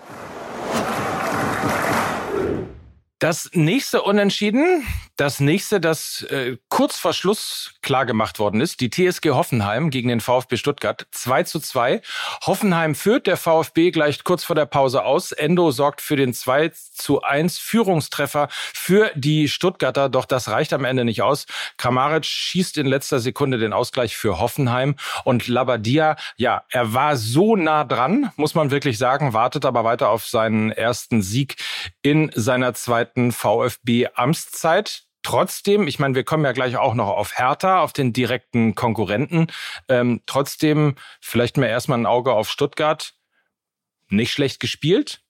Das 3.20 3.50
nächste 3.54 4.02
Unentschieden, 4.02 4.86
das 5.16 5.40
nächste, 5.40 5.80
das 5.80 6.24
äh, 6.24 6.58
kurz 6.70 6.98
vor 6.98 7.14
Schluss 7.14 7.76
klar 7.84 8.06
gemacht 8.06 8.40
worden 8.40 8.62
ist, 8.62 8.82
die 8.82 8.90
TSG 8.90 9.30
Hoffenheim 9.30 9.92
gegen 9.92 10.10
den 10.10 10.22
VfB 10.22 10.58
Stuttgart 10.58 11.06
2 11.12 11.44
zu 11.44 11.60
2. 11.60 12.02
Hoffenheim 12.46 12.96
führt, 12.96 13.28
der 13.28 13.38
VfB 13.38 13.92
gleicht 13.92 14.24
kurz 14.24 14.44
vor 14.44 14.56
der 14.56 14.66
Pause 14.66 15.06
aus. 15.06 15.32
Endo 15.32 15.70
sorgt 15.70 16.02
für 16.02 16.16
den 16.16 16.34
2 16.34 16.70
zu 16.70 17.22
1 17.22 17.60
Führungstreffer 17.60 18.48
für 18.52 19.12
die 19.14 19.50
Stuttgarter, 19.50 20.10
doch 20.10 20.26
das 20.26 20.50
reicht 20.50 20.74
am 20.74 20.84
Ende 20.84 21.06
nicht 21.06 21.22
aus. 21.22 21.46
Kramaric 21.78 22.26
schießt 22.26 22.78
in 22.80 22.88
letzter 22.88 23.20
Sekunde 23.20 23.60
den 23.60 23.74
Ausgleich 23.74 24.18
für 24.18 24.40
Hoffenheim 24.40 24.96
und 25.26 25.48
Labadia, 25.48 26.16
ja, 26.38 26.64
er 26.70 26.94
war 26.94 27.18
so 27.18 27.56
nah 27.56 27.84
dran, 27.84 28.32
muss 28.36 28.56
man 28.56 28.72
wirklich 28.72 28.98
sagen, 28.98 29.34
wartet 29.34 29.66
aber 29.66 29.84
weiter 29.84 30.10
auf 30.10 30.26
seinen 30.26 30.72
ersten 30.72 31.22
Sieg 31.22 31.58
in 32.02 32.32
seiner 32.34 32.74
zweiten 32.74 33.32
VfB-Amtszeit. 33.32 35.03
Trotzdem, 35.24 35.88
ich 35.88 36.00
meine, 36.00 36.16
wir 36.16 36.24
kommen 36.24 36.44
ja 36.44 36.52
gleich 36.52 36.78
auch 36.78 36.94
noch 36.94 37.08
auf 37.08 37.38
Hertha, 37.38 37.82
auf 37.82 37.94
den 37.94 38.14
direkten 38.14 38.76
Konkurrenten. 38.76 39.48
Ähm, 39.88 40.22
trotzdem 40.26 40.96
vielleicht 41.22 41.58
mal 41.58 41.68
erstmal 41.68 41.98
ein 41.98 42.06
Auge 42.06 42.34
auf 42.34 42.50
Stuttgart. 42.50 43.16
Nicht 44.10 44.32
schlecht 44.32 44.60
gespielt. 44.60 45.22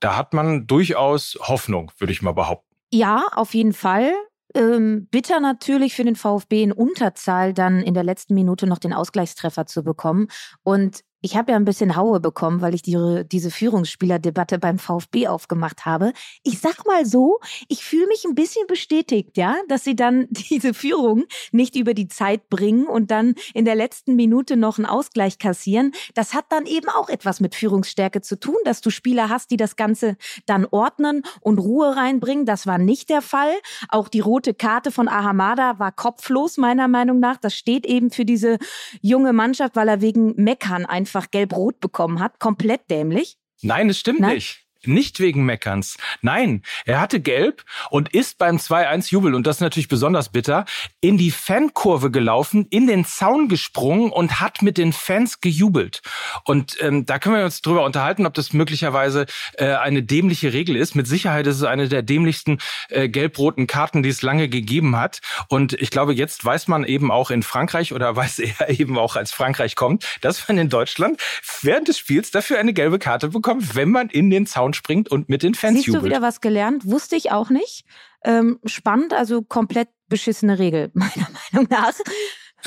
Da 0.00 0.16
hat 0.16 0.34
man 0.34 0.66
durchaus 0.66 1.38
Hoffnung, 1.40 1.92
würde 1.98 2.12
ich 2.12 2.22
mal 2.22 2.32
behaupten. 2.32 2.76
Ja, 2.92 3.24
auf 3.34 3.54
jeden 3.54 3.72
Fall. 3.72 4.12
Ähm, 4.54 5.08
bitter 5.10 5.40
natürlich 5.40 5.94
für 5.94 6.04
den 6.04 6.16
VfB 6.16 6.62
in 6.62 6.72
Unterzahl 6.72 7.52
dann 7.52 7.82
in 7.82 7.94
der 7.94 8.04
letzten 8.04 8.34
Minute 8.34 8.66
noch 8.66 8.78
den 8.78 8.92
Ausgleichstreffer 8.92 9.66
zu 9.66 9.82
bekommen. 9.84 10.28
Und 10.62 11.04
ich 11.20 11.36
habe 11.36 11.52
ja 11.52 11.56
ein 11.56 11.64
bisschen 11.64 11.96
Haue 11.96 12.20
bekommen, 12.20 12.60
weil 12.60 12.74
ich 12.74 12.82
die, 12.82 13.24
diese 13.30 13.50
Führungsspielerdebatte 13.50 14.58
beim 14.58 14.78
VfB 14.78 15.26
aufgemacht 15.26 15.84
habe. 15.84 16.12
Ich 16.44 16.60
sag 16.60 16.86
mal 16.86 17.06
so, 17.06 17.40
ich 17.68 17.84
fühle 17.84 18.06
mich 18.06 18.24
ein 18.24 18.36
bisschen 18.36 18.66
bestätigt, 18.68 19.36
ja, 19.36 19.56
dass 19.68 19.82
sie 19.82 19.96
dann 19.96 20.26
diese 20.30 20.74
Führung 20.74 21.24
nicht 21.50 21.74
über 21.76 21.94
die 21.94 22.08
Zeit 22.08 22.48
bringen 22.48 22.86
und 22.86 23.10
dann 23.10 23.34
in 23.52 23.64
der 23.64 23.74
letzten 23.74 24.14
Minute 24.14 24.56
noch 24.56 24.78
einen 24.78 24.86
Ausgleich 24.86 25.38
kassieren. 25.38 25.92
Das 26.14 26.34
hat 26.34 26.46
dann 26.50 26.66
eben 26.66 26.88
auch 26.88 27.08
etwas 27.08 27.40
mit 27.40 27.54
Führungsstärke 27.54 28.20
zu 28.20 28.38
tun, 28.38 28.56
dass 28.64 28.80
du 28.80 28.90
Spieler 28.90 29.28
hast, 29.28 29.50
die 29.50 29.56
das 29.56 29.74
Ganze 29.74 30.16
dann 30.46 30.66
ordnen 30.70 31.22
und 31.40 31.58
Ruhe 31.58 31.96
reinbringen. 31.96 32.46
Das 32.46 32.66
war 32.66 32.78
nicht 32.78 33.10
der 33.10 33.22
Fall. 33.22 33.52
Auch 33.88 34.08
die 34.08 34.20
rote 34.20 34.54
Karte 34.54 34.92
von 34.92 35.08
Ahamada 35.08 35.78
war 35.80 35.90
kopflos, 35.90 36.58
meiner 36.58 36.86
Meinung 36.86 37.18
nach. 37.18 37.38
Das 37.38 37.56
steht 37.56 37.86
eben 37.86 38.10
für 38.10 38.24
diese 38.24 38.58
junge 39.00 39.32
Mannschaft, 39.32 39.74
weil 39.74 39.88
er 39.88 40.00
wegen 40.00 40.34
Meckern 40.36 40.86
einfach 40.86 41.07
einfach 41.08 41.30
gelb-rot 41.30 41.80
bekommen 41.80 42.20
hat. 42.20 42.38
Komplett 42.38 42.90
dämlich. 42.90 43.38
Nein, 43.62 43.88
es 43.88 43.98
stimmt 43.98 44.20
Nein? 44.20 44.36
nicht. 44.36 44.67
Nicht 44.84 45.18
wegen 45.18 45.44
Meckerns. 45.44 45.96
Nein, 46.22 46.62
er 46.84 47.00
hatte 47.00 47.20
gelb 47.20 47.64
und 47.90 48.14
ist 48.14 48.38
beim 48.38 48.58
2-1 48.58 49.10
Jubel, 49.10 49.34
und 49.34 49.46
das 49.46 49.56
ist 49.56 49.60
natürlich 49.60 49.88
besonders 49.88 50.28
bitter, 50.28 50.66
in 51.00 51.18
die 51.18 51.32
Fankurve 51.32 52.12
gelaufen, 52.12 52.66
in 52.70 52.86
den 52.86 53.04
Zaun 53.04 53.48
gesprungen 53.48 54.10
und 54.12 54.40
hat 54.40 54.62
mit 54.62 54.78
den 54.78 54.92
Fans 54.92 55.40
gejubelt. 55.40 56.02
Und 56.44 56.76
ähm, 56.80 57.06
da 57.06 57.18
können 57.18 57.36
wir 57.36 57.44
uns 57.44 57.60
drüber 57.60 57.84
unterhalten, 57.84 58.24
ob 58.24 58.34
das 58.34 58.52
möglicherweise 58.52 59.26
äh, 59.54 59.66
eine 59.74 60.04
dämliche 60.04 60.52
Regel 60.52 60.76
ist. 60.76 60.94
Mit 60.94 61.08
Sicherheit 61.08 61.48
ist 61.48 61.56
es 61.56 61.64
eine 61.64 61.88
der 61.88 62.02
dämlichsten 62.02 62.58
äh, 62.88 63.08
gelb-roten 63.08 63.66
Karten, 63.66 64.04
die 64.04 64.10
es 64.10 64.22
lange 64.22 64.48
gegeben 64.48 64.96
hat. 64.96 65.20
Und 65.48 65.72
ich 65.72 65.90
glaube, 65.90 66.14
jetzt 66.14 66.44
weiß 66.44 66.68
man 66.68 66.84
eben 66.84 67.10
auch 67.10 67.32
in 67.32 67.42
Frankreich 67.42 67.92
oder 67.92 68.14
weiß 68.14 68.38
er 68.60 68.78
eben 68.78 68.96
auch, 68.96 69.16
als 69.16 69.32
Frankreich 69.32 69.74
kommt, 69.74 70.06
dass 70.20 70.46
man 70.46 70.56
in 70.58 70.68
Deutschland 70.68 71.20
während 71.62 71.88
des 71.88 71.98
Spiels 71.98 72.30
dafür 72.30 72.60
eine 72.60 72.72
gelbe 72.72 73.00
Karte 73.00 73.28
bekommt, 73.28 73.74
wenn 73.74 73.90
man 73.90 74.08
in 74.08 74.30
den 74.30 74.46
Zaun 74.46 74.67
springt 74.74 75.10
und 75.10 75.28
mit 75.28 75.42
den 75.42 75.54
Fans 75.54 75.76
Siehst 75.76 75.86
jubelt. 75.88 76.04
du 76.04 76.06
wieder 76.08 76.22
was 76.22 76.40
gelernt? 76.40 76.86
Wusste 76.86 77.16
ich 77.16 77.30
auch 77.30 77.50
nicht. 77.50 77.84
Ähm, 78.24 78.58
spannend, 78.64 79.12
also 79.12 79.42
komplett 79.42 79.88
beschissene 80.08 80.58
Regel, 80.58 80.90
meiner 80.94 81.28
Meinung 81.52 81.68
nach. 81.70 81.92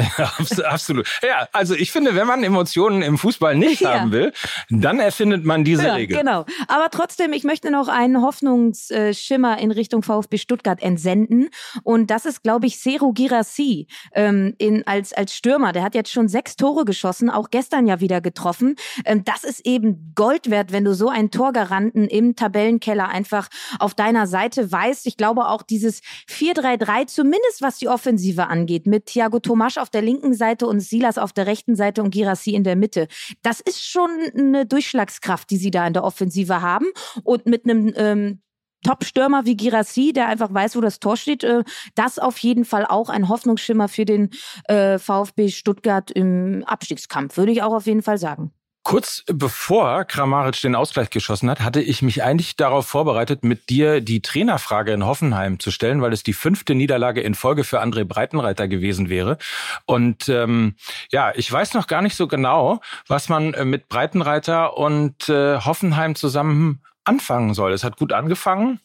Absolut. 0.66 1.08
Ja, 1.22 1.48
also 1.52 1.76
ich 1.76 1.92
finde, 1.92 2.16
wenn 2.16 2.28
man 2.28 2.44
Emotionen 2.44 3.02
im 3.02 3.18
Fußball 3.18 3.56
nicht 3.56 3.82
ja. 3.82 4.00
haben 4.00 4.12
will, 4.12 4.34
dann 4.70 5.00
erfindet 5.00 5.46
man 5.46 5.64
diese 5.64 5.88
ja, 5.88 5.94
Regel. 5.96 6.18
Genau. 6.18 6.46
Aber 6.68 6.90
trotzdem, 6.92 7.34
ich 7.34 7.44
möchte 7.44 7.72
noch 7.72 7.88
einen 7.88 8.22
Hoffnungsschimmer 8.22 9.58
in 9.60 9.72
Richtung 9.72 10.04
VfB 10.04 10.38
Stuttgart 10.38 10.82
entsenden. 10.82 11.50
Und 11.84 12.10
das 12.10 12.26
ist, 12.26 12.44
glaube 12.44 12.68
ich, 12.68 12.80
Seru 12.80 13.14
Girassi 13.14 13.88
ähm, 14.14 14.56
in, 14.58 14.86
als, 14.88 15.14
als 15.14 15.36
Stürmer. 15.36 15.72
Der 15.72 15.84
hat 15.84 15.96
jetzt 15.96 16.12
schon 16.12 16.28
sechs 16.28 16.56
Tore 16.56 16.86
geschossen, 16.86 17.30
auch 17.30 17.50
gestern 17.50 17.88
ja 17.88 18.00
wieder 18.00 18.22
getroffen. 18.22 18.76
Ähm, 19.06 19.24
das 19.24 19.44
ist 19.44 19.66
eben 19.66 20.14
Gold 20.16 20.50
wert, 20.50 20.72
wenn 20.72 20.84
du 20.84 20.94
so 20.96 21.10
einen 21.10 21.32
Torgaranten 21.32 22.08
im 22.08 22.36
Tabellenkeller 22.36 23.10
einfach 23.10 23.50
auf 23.80 23.94
deiner 23.94 24.28
Seite 24.28 24.72
weißt. 24.72 25.06
Ich 25.08 25.18
glaube 25.18 25.48
auch 25.48 25.62
dieses 25.62 26.02
4-3-3, 26.30 27.08
zumindest 27.08 27.62
was 27.62 27.78
die 27.78 27.88
Offensive 27.88 28.48
angeht, 28.48 28.88
mit 28.88 29.06
Thiago 29.06 29.40
Tomasch 29.40 29.78
auf 29.78 29.90
der 29.94 30.02
linken 30.02 30.34
Seite 30.34 30.68
und 30.68 30.80
Silas 30.80 31.18
auf 31.18 31.34
der 31.34 31.48
rechten 31.48 31.76
Seite 31.76 32.02
und 32.04 32.12
Girassi 32.12 32.52
in 32.52 32.64
der 32.64 32.76
Mitte. 32.76 33.08
Das 33.42 33.60
ist 33.60 33.84
schon 33.84 34.10
eine 34.36 34.66
Durchschlagskraft, 34.66 35.50
die 35.50 35.58
sie 35.58 35.72
da 35.72 35.86
in 35.86 35.94
der 35.94 36.04
Offensive 36.04 36.62
haben. 36.62 36.88
Und 37.24 37.46
mit 37.46 37.66
einem 37.66 37.94
ähm, 37.96 38.42
Top-Stürmer 38.84 39.46
wie 39.46 39.56
Girassi, 39.56 40.12
der 40.14 40.28
einfach 40.28 40.54
weiß, 40.54 40.76
wo 40.76 40.82
das 40.82 41.00
Tor 41.00 41.18
steht, 41.18 41.44
äh, 41.44 41.64
das 41.96 42.20
auf 42.20 42.38
jeden 42.40 42.66
Fall 42.66 42.86
auch 42.86 43.10
ein 43.10 43.30
Hoffnungsschimmer 43.30 43.88
für 43.88 44.06
den 44.06 44.32
äh, 44.66 44.98
VfB 44.98 45.50
Stuttgart 45.50 46.10
im 46.12 46.64
Abstiegskampf, 46.66 47.38
würde 47.38 47.52
ich 47.52 47.62
auch 47.62 47.74
auf 47.74 47.86
jeden 47.86 48.02
Fall 48.02 48.18
sagen. 48.18 48.52
Kurz 48.84 49.24
bevor 49.28 50.06
Kramaric 50.06 50.60
den 50.62 50.76
Ausgleich 50.76 51.12
geschossen 51.12 51.50
hat, 51.52 51.60
hatte 51.60 51.82
ich 51.82 52.02
mich 52.02 52.24
eigentlich 52.24 52.56
darauf 52.56 52.88
vorbereitet, 52.88 53.44
mit 53.44 53.70
dir 53.70 54.02
die 54.02 54.24
Trainerfrage 54.24 54.92
in 54.92 55.06
Hoffenheim 55.06 55.60
zu 55.60 55.70
stellen, 55.70 56.02
weil 56.02 56.14
es 56.14 56.24
die 56.24 56.34
fünfte 56.34 56.74
Niederlage 56.74 57.22
in 57.22 57.36
Folge 57.36 57.64
für 57.64 57.82
André 57.82 58.06
Breitenreiter 58.06 58.68
gewesen 58.68 59.08
wäre. 59.08 59.38
Und 59.86 60.30
ähm, 60.30 60.76
ja, 61.12 61.32
ich 61.36 61.52
weiß 61.52 61.76
noch 61.76 61.86
gar 61.86 62.02
nicht 62.02 62.16
so 62.16 62.28
genau, 62.28 62.82
was 63.08 63.30
man 63.30 63.54
äh, 63.54 63.66
mit 63.66 63.88
Breitenreiter 63.88 64.76
und 64.76 65.30
äh, 65.30 65.60
Hoffenheim 65.60 66.16
zusammen 66.16 66.82
anfangen 67.04 67.54
soll. 67.54 67.74
Es 67.74 67.84
hat 67.84 67.98
gut 67.98 68.14
angefangen. 68.14 68.80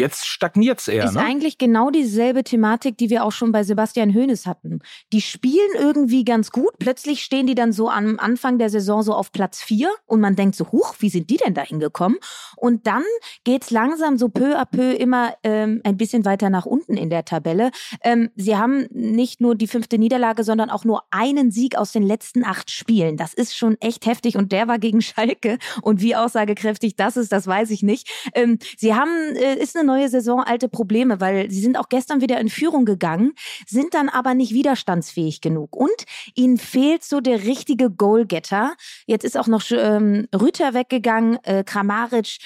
Jetzt 0.00 0.26
stagniert's 0.26 0.88
eher. 0.88 1.04
Ist 1.04 1.14
ne? 1.14 1.20
eigentlich 1.20 1.58
genau 1.58 1.90
dieselbe 1.90 2.42
Thematik, 2.42 2.96
die 2.96 3.10
wir 3.10 3.22
auch 3.22 3.32
schon 3.32 3.52
bei 3.52 3.62
Sebastian 3.64 4.14
Hoeneß 4.14 4.46
hatten. 4.46 4.80
Die 5.12 5.20
spielen 5.20 5.70
irgendwie 5.78 6.24
ganz 6.24 6.50
gut. 6.50 6.78
Plötzlich 6.78 7.22
stehen 7.22 7.46
die 7.46 7.54
dann 7.54 7.72
so 7.72 7.90
am 7.90 8.18
Anfang 8.18 8.58
der 8.58 8.70
Saison 8.70 9.02
so 9.02 9.12
auf 9.12 9.30
Platz 9.30 9.60
vier 9.60 9.90
und 10.06 10.20
man 10.20 10.36
denkt 10.36 10.56
so, 10.56 10.72
huch, 10.72 10.94
wie 11.00 11.10
sind 11.10 11.28
die 11.28 11.36
denn 11.36 11.52
da 11.52 11.60
hingekommen? 11.60 12.18
Und 12.56 12.86
dann 12.86 13.02
geht's 13.44 13.70
langsam 13.70 14.16
so 14.16 14.30
peu 14.30 14.58
à 14.58 14.64
peu 14.64 14.92
immer 14.92 15.34
ähm, 15.44 15.82
ein 15.84 15.98
bisschen 15.98 16.24
weiter 16.24 16.48
nach 16.48 16.64
unten 16.64 16.96
in 16.96 17.10
der 17.10 17.26
Tabelle. 17.26 17.70
Ähm, 18.02 18.30
sie 18.36 18.56
haben 18.56 18.86
nicht 18.90 19.42
nur 19.42 19.54
die 19.54 19.66
fünfte 19.66 19.98
Niederlage, 19.98 20.44
sondern 20.44 20.70
auch 20.70 20.84
nur 20.86 21.02
einen 21.10 21.50
Sieg 21.50 21.76
aus 21.76 21.92
den 21.92 22.02
letzten 22.02 22.42
acht 22.42 22.70
Spielen. 22.70 23.18
Das 23.18 23.34
ist 23.34 23.54
schon 23.54 23.76
echt 23.80 24.06
heftig 24.06 24.38
und 24.38 24.50
der 24.50 24.66
war 24.66 24.78
gegen 24.78 25.02
Schalke. 25.02 25.58
Und 25.82 26.00
wie 26.00 26.16
aussagekräftig 26.16 26.96
das 26.96 27.18
ist, 27.18 27.32
das 27.32 27.46
weiß 27.46 27.70
ich 27.70 27.82
nicht. 27.82 28.08
Ähm, 28.34 28.58
sie 28.78 28.94
haben, 28.94 29.36
äh, 29.36 29.56
ist 29.56 29.76
eine 29.76 29.89
neue 29.90 30.08
Saison 30.08 30.40
alte 30.40 30.68
Probleme, 30.68 31.20
weil 31.20 31.50
sie 31.50 31.60
sind 31.60 31.76
auch 31.76 31.88
gestern 31.88 32.20
wieder 32.20 32.40
in 32.40 32.48
Führung 32.48 32.84
gegangen, 32.84 33.32
sind 33.66 33.94
dann 33.94 34.08
aber 34.08 34.34
nicht 34.34 34.52
widerstandsfähig 34.52 35.40
genug. 35.40 35.76
Und 35.76 36.04
ihnen 36.34 36.58
fehlt 36.58 37.04
so 37.04 37.20
der 37.20 37.44
richtige 37.44 37.90
Goalgetter. 37.90 38.74
Jetzt 39.06 39.24
ist 39.24 39.36
auch 39.36 39.46
noch 39.46 39.62
ähm, 39.70 40.28
Rüter 40.34 40.74
weggegangen, 40.74 41.38
äh, 41.44 41.64
Kramaric 41.64 42.38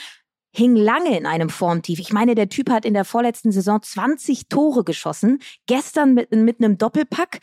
hing 0.57 0.77
lange 0.77 1.19
in 1.19 1.27
einem 1.27 1.51
Formtief. 1.51 1.99
Ich 1.99 2.13
meine, 2.13 2.37
der 2.37 2.49
Typ 2.49 2.71
hat 2.71 2.85
in 2.85 2.95
der 2.95 3.05
vorletzten 3.05 3.51
Saison 3.51 3.83
20 3.83 4.49
Tore 4.49 4.85
geschossen. 4.85 5.41
Gestern 5.67 6.15
mit, 6.15 6.31
mit 6.31 6.61
einem 6.61 6.79
Doppelpack. 6.79 7.41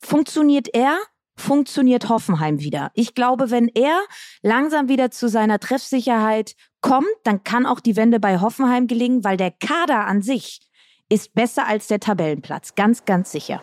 Funktioniert 0.00 0.68
er? 0.72 0.98
Funktioniert 1.38 2.08
Hoffenheim 2.08 2.60
wieder. 2.60 2.90
Ich 2.94 3.14
glaube, 3.14 3.50
wenn 3.50 3.68
er 3.68 4.00
langsam 4.42 4.88
wieder 4.88 5.10
zu 5.10 5.28
seiner 5.28 5.58
Treffsicherheit 5.58 6.54
kommt, 6.80 7.06
dann 7.24 7.44
kann 7.44 7.66
auch 7.66 7.80
die 7.80 7.96
Wende 7.96 8.20
bei 8.20 8.40
Hoffenheim 8.40 8.86
gelingen, 8.86 9.24
weil 9.24 9.36
der 9.36 9.50
Kader 9.50 10.06
an 10.06 10.22
sich 10.22 10.60
ist 11.08 11.34
besser 11.34 11.66
als 11.66 11.86
der 11.86 12.00
Tabellenplatz. 12.00 12.74
Ganz, 12.74 13.04
ganz 13.04 13.32
sicher. 13.32 13.62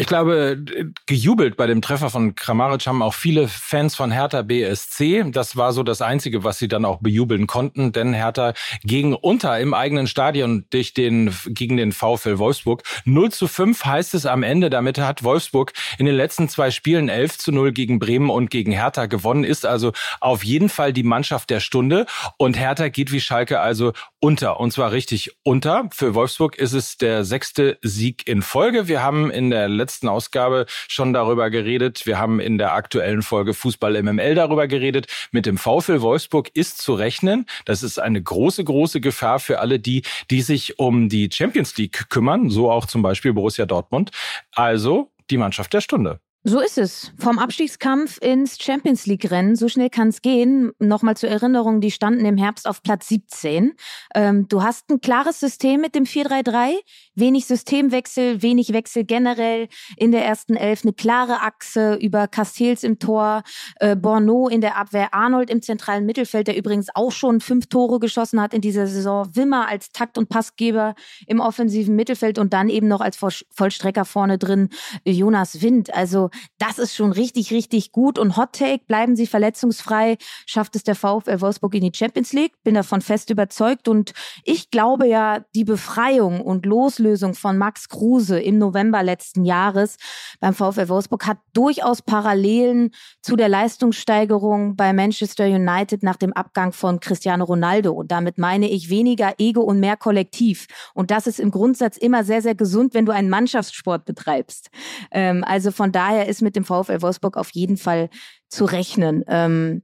Ich 0.00 0.06
glaube, 0.06 0.64
gejubelt 1.06 1.56
bei 1.56 1.66
dem 1.66 1.82
Treffer 1.82 2.08
von 2.08 2.36
Kramaric 2.36 2.86
haben 2.86 3.02
auch 3.02 3.14
viele 3.14 3.48
Fans 3.48 3.96
von 3.96 4.12
Hertha 4.12 4.42
BSC. 4.42 5.24
Das 5.32 5.56
war 5.56 5.72
so 5.72 5.82
das 5.82 6.02
Einzige, 6.02 6.44
was 6.44 6.60
sie 6.60 6.68
dann 6.68 6.84
auch 6.84 6.98
bejubeln 7.00 7.48
konnten, 7.48 7.90
denn 7.90 8.14
Hertha 8.14 8.52
gegen 8.84 9.12
unter 9.16 9.58
im 9.58 9.74
eigenen 9.74 10.06
Stadion 10.06 10.66
durch 10.70 10.94
den, 10.94 11.34
gegen 11.48 11.76
den 11.76 11.90
VfL 11.90 12.38
Wolfsburg. 12.38 12.84
0 13.06 13.32
zu 13.32 13.48
5 13.48 13.84
heißt 13.84 14.14
es 14.14 14.24
am 14.24 14.44
Ende. 14.44 14.70
Damit 14.70 14.98
hat 14.98 15.24
Wolfsburg 15.24 15.72
in 15.98 16.06
den 16.06 16.14
letzten 16.14 16.48
zwei 16.48 16.70
Spielen 16.70 17.08
11 17.08 17.38
zu 17.38 17.50
0 17.50 17.72
gegen 17.72 17.98
Bremen 17.98 18.30
und 18.30 18.50
gegen 18.50 18.70
Hertha 18.70 19.06
gewonnen, 19.06 19.42
ist 19.42 19.66
also 19.66 19.90
auf 20.20 20.44
jeden 20.44 20.68
Fall 20.68 20.92
die 20.92 21.02
Mannschaft 21.02 21.50
der 21.50 21.58
Stunde. 21.58 22.06
Und 22.36 22.56
Hertha 22.56 22.86
geht 22.86 23.10
wie 23.10 23.20
Schalke 23.20 23.58
also 23.58 23.92
unter. 24.20 24.60
Und 24.60 24.72
zwar 24.72 24.92
richtig 24.92 25.36
unter. 25.44 25.88
Für 25.92 26.14
Wolfsburg 26.14 26.56
ist 26.56 26.72
es 26.72 26.96
der 26.96 27.24
sechste 27.24 27.78
Sieg 27.82 28.26
in 28.26 28.42
Folge. 28.42 28.88
Wir 28.88 29.02
haben 29.02 29.30
in 29.30 29.50
der 29.50 29.68
letzten 29.68 30.08
Ausgabe 30.08 30.66
schon 30.88 31.12
darüber 31.12 31.50
geredet. 31.50 32.06
Wir 32.06 32.18
haben 32.18 32.40
in 32.40 32.58
der 32.58 32.72
aktuellen 32.72 33.22
Folge 33.22 33.54
Fußball 33.54 34.02
MML 34.02 34.34
darüber 34.34 34.66
geredet. 34.66 35.06
Mit 35.30 35.46
dem 35.46 35.58
VfL 35.58 36.00
Wolfsburg 36.00 36.50
ist 36.54 36.78
zu 36.78 36.94
rechnen. 36.94 37.46
Das 37.64 37.82
ist 37.82 37.98
eine 37.98 38.22
große, 38.22 38.64
große 38.64 39.00
Gefahr 39.00 39.38
für 39.38 39.60
alle 39.60 39.78
die, 39.78 40.02
die 40.30 40.42
sich 40.42 40.78
um 40.78 41.08
die 41.08 41.28
Champions 41.32 41.76
League 41.76 42.08
kümmern. 42.08 42.50
So 42.50 42.70
auch 42.70 42.86
zum 42.86 43.02
Beispiel 43.02 43.32
Borussia 43.32 43.66
Dortmund. 43.66 44.10
Also 44.52 45.12
die 45.30 45.36
Mannschaft 45.36 45.72
der 45.72 45.80
Stunde. 45.80 46.20
So 46.44 46.60
ist 46.60 46.78
es. 46.78 47.12
Vom 47.18 47.40
Abstiegskampf 47.40 48.18
ins 48.22 48.62
Champions 48.62 49.06
League-Rennen. 49.06 49.56
So 49.56 49.66
schnell 49.68 49.90
kann 49.90 50.08
es 50.08 50.22
gehen. 50.22 50.70
Nochmal 50.78 51.16
zur 51.16 51.28
Erinnerung, 51.28 51.80
die 51.80 51.90
standen 51.90 52.24
im 52.24 52.36
Herbst 52.36 52.68
auf 52.68 52.80
Platz 52.82 53.08
17. 53.08 53.74
Ähm, 54.14 54.46
du 54.48 54.62
hast 54.62 54.88
ein 54.88 55.00
klares 55.00 55.40
System 55.40 55.80
mit 55.80 55.96
dem 55.96 56.04
4-3-3. 56.04 56.74
Wenig 57.16 57.46
Systemwechsel, 57.46 58.40
wenig 58.40 58.72
Wechsel 58.72 59.04
generell. 59.04 59.66
In 59.96 60.12
der 60.12 60.24
ersten 60.24 60.54
Elf 60.54 60.84
eine 60.84 60.92
klare 60.92 61.42
Achse 61.42 61.96
über 61.96 62.28
Castells 62.28 62.84
im 62.84 63.00
Tor, 63.00 63.42
äh, 63.80 63.96
Borneau 63.96 64.48
in 64.48 64.60
der 64.60 64.76
Abwehr, 64.76 65.12
Arnold 65.12 65.50
im 65.50 65.60
zentralen 65.60 66.06
Mittelfeld, 66.06 66.46
der 66.46 66.56
übrigens 66.56 66.86
auch 66.94 67.10
schon 67.10 67.40
fünf 67.40 67.66
Tore 67.66 67.98
geschossen 67.98 68.40
hat 68.40 68.54
in 68.54 68.60
dieser 68.60 68.86
Saison. 68.86 69.28
Wimmer 69.34 69.68
als 69.68 69.90
Takt- 69.90 70.16
und 70.16 70.28
Passgeber 70.28 70.94
im 71.26 71.40
offensiven 71.40 71.96
Mittelfeld 71.96 72.38
und 72.38 72.52
dann 72.52 72.68
eben 72.68 72.86
noch 72.86 73.00
als 73.00 73.16
Vollstrecker 73.16 74.04
vorne 74.04 74.38
drin 74.38 74.68
Jonas 75.04 75.62
Wind. 75.62 75.92
Also 75.92 76.27
das 76.58 76.78
ist 76.78 76.94
schon 76.94 77.12
richtig, 77.12 77.52
richtig 77.52 77.92
gut. 77.92 78.18
Und 78.18 78.36
Hot 78.36 78.52
Take, 78.52 78.84
bleiben 78.86 79.16
Sie 79.16 79.26
verletzungsfrei, 79.26 80.16
schafft 80.46 80.76
es 80.76 80.84
der 80.84 80.94
VfL 80.94 81.40
Wolfsburg 81.40 81.74
in 81.74 81.82
die 81.82 81.92
Champions 81.96 82.32
League. 82.32 82.52
Bin 82.64 82.74
davon 82.74 83.00
fest 83.00 83.30
überzeugt. 83.30 83.88
Und 83.88 84.12
ich 84.44 84.70
glaube 84.70 85.06
ja, 85.06 85.44
die 85.54 85.64
Befreiung 85.64 86.40
und 86.40 86.66
Loslösung 86.66 87.34
von 87.34 87.58
Max 87.58 87.88
Kruse 87.88 88.40
im 88.40 88.58
November 88.58 89.02
letzten 89.02 89.44
Jahres 89.44 89.96
beim 90.40 90.54
VfL 90.54 90.88
Wolfsburg 90.88 91.26
hat 91.26 91.38
durchaus 91.52 92.02
Parallelen 92.02 92.90
zu 93.22 93.36
der 93.36 93.48
Leistungssteigerung 93.48 94.76
bei 94.76 94.92
Manchester 94.92 95.46
United 95.46 96.02
nach 96.02 96.16
dem 96.16 96.32
Abgang 96.32 96.72
von 96.72 97.00
Cristiano 97.00 97.44
Ronaldo. 97.44 97.92
Und 97.92 98.10
damit 98.10 98.38
meine 98.38 98.68
ich 98.68 98.90
weniger 98.90 99.34
Ego 99.38 99.62
und 99.62 99.80
mehr 99.80 99.96
Kollektiv. 99.96 100.66
Und 100.94 101.10
das 101.10 101.26
ist 101.26 101.40
im 101.40 101.50
Grundsatz 101.50 101.96
immer 101.96 102.24
sehr, 102.24 102.42
sehr 102.42 102.54
gesund, 102.54 102.94
wenn 102.94 103.06
du 103.06 103.12
einen 103.12 103.30
Mannschaftssport 103.30 104.04
betreibst. 104.04 104.70
Ähm, 105.10 105.44
also 105.44 105.70
von 105.70 105.92
daher 105.92 106.17
ist 106.26 106.42
mit 106.42 106.56
dem 106.56 106.64
VfL 106.64 107.02
Wolfsburg 107.02 107.36
auf 107.36 107.50
jeden 107.50 107.76
Fall 107.76 108.10
zu 108.48 108.64
rechnen. 108.64 109.24
Ähm, 109.28 109.82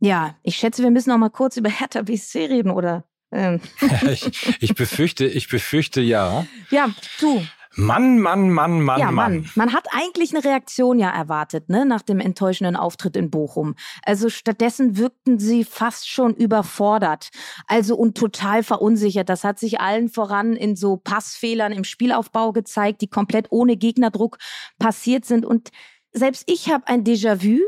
ja, 0.00 0.36
ich 0.42 0.56
schätze, 0.56 0.82
wir 0.82 0.90
müssen 0.90 1.10
noch 1.10 1.18
mal 1.18 1.30
kurz 1.30 1.56
über 1.56 1.68
Hertha 1.68 2.02
BSC 2.02 2.46
reden, 2.46 2.70
oder? 2.70 3.04
Ähm. 3.32 3.60
ich, 4.10 4.56
ich 4.60 4.74
befürchte, 4.74 5.26
ich 5.26 5.48
befürchte 5.48 6.00
ja. 6.00 6.46
Ja, 6.70 6.90
du. 7.20 7.42
Mann, 7.80 8.20
Mann, 8.20 8.50
Mann, 8.50 8.80
Mann, 8.82 9.00
ja, 9.00 9.10
Mann. 9.10 9.50
Man 9.54 9.72
hat 9.72 9.88
eigentlich 9.92 10.34
eine 10.34 10.44
Reaktion 10.44 10.98
ja 10.98 11.10
erwartet, 11.10 11.68
ne, 11.68 11.86
nach 11.86 12.02
dem 12.02 12.20
enttäuschenden 12.20 12.76
Auftritt 12.76 13.16
in 13.16 13.30
Bochum. 13.30 13.74
Also 14.04 14.28
stattdessen 14.28 14.96
wirkten 14.96 15.38
sie 15.38 15.64
fast 15.64 16.08
schon 16.08 16.34
überfordert. 16.34 17.30
Also 17.66 17.96
und 17.96 18.16
total 18.16 18.62
verunsichert. 18.62 19.28
Das 19.28 19.44
hat 19.44 19.58
sich 19.58 19.80
allen 19.80 20.08
voran 20.08 20.54
in 20.54 20.76
so 20.76 20.96
Passfehlern 20.96 21.72
im 21.72 21.84
Spielaufbau 21.84 22.52
gezeigt, 22.52 23.00
die 23.00 23.08
komplett 23.08 23.46
ohne 23.50 23.76
Gegnerdruck 23.76 24.38
passiert 24.78 25.24
sind. 25.24 25.44
Und 25.44 25.70
selbst 26.12 26.44
ich 26.50 26.70
habe 26.72 26.86
ein 26.86 27.04
Déjà-vu. 27.04 27.60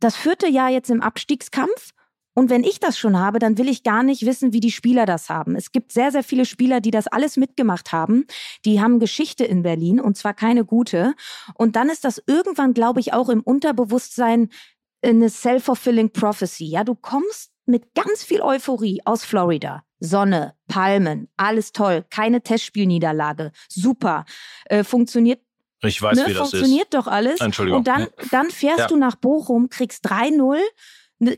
Das 0.00 0.16
vierte 0.16 0.48
Jahr 0.48 0.70
jetzt 0.70 0.90
im 0.90 1.00
Abstiegskampf 1.00 1.92
und 2.38 2.50
wenn 2.50 2.62
ich 2.62 2.78
das 2.78 2.96
schon 2.96 3.18
habe, 3.18 3.40
dann 3.40 3.58
will 3.58 3.68
ich 3.68 3.82
gar 3.82 4.04
nicht 4.04 4.24
wissen, 4.24 4.52
wie 4.52 4.60
die 4.60 4.70
Spieler 4.70 5.06
das 5.06 5.28
haben. 5.28 5.56
Es 5.56 5.72
gibt 5.72 5.90
sehr, 5.90 6.12
sehr 6.12 6.22
viele 6.22 6.44
Spieler, 6.44 6.80
die 6.80 6.92
das 6.92 7.08
alles 7.08 7.36
mitgemacht 7.36 7.90
haben. 7.90 8.26
Die 8.64 8.80
haben 8.80 9.00
Geschichte 9.00 9.44
in 9.44 9.64
Berlin 9.64 9.98
und 9.98 10.16
zwar 10.16 10.34
keine 10.34 10.64
gute. 10.64 11.14
Und 11.54 11.74
dann 11.74 11.90
ist 11.90 12.04
das 12.04 12.22
irgendwann, 12.28 12.74
glaube 12.74 13.00
ich, 13.00 13.12
auch 13.12 13.28
im 13.28 13.40
Unterbewusstsein 13.40 14.50
eine 15.02 15.30
self-fulfilling 15.30 16.12
prophecy. 16.12 16.66
Ja, 16.66 16.84
du 16.84 16.94
kommst 16.94 17.50
mit 17.66 17.92
ganz 17.96 18.22
viel 18.22 18.40
Euphorie 18.40 19.00
aus 19.04 19.24
Florida. 19.24 19.82
Sonne, 19.98 20.54
Palmen, 20.68 21.26
alles 21.36 21.72
toll, 21.72 22.04
keine 22.08 22.40
Testspielniederlage, 22.40 23.50
super, 23.68 24.24
äh, 24.66 24.84
funktioniert 24.84 25.40
ich 25.82 26.00
weiß, 26.00 26.16
ne, 26.16 26.26
wie 26.26 26.34
das 26.34 26.38
funktioniert 26.38 26.44
ist. 26.44 26.94
Funktioniert 26.94 26.94
doch 26.94 27.06
alles. 27.08 27.40
Entschuldigung. 27.40 27.78
Und 27.78 27.88
dann, 27.88 28.06
dann 28.30 28.50
fährst 28.50 28.78
ja. 28.78 28.86
du 28.86 28.96
nach 28.96 29.16
Bochum, 29.16 29.70
kriegst 29.70 30.06
3-0 30.06 30.56
Ne, 30.56 30.60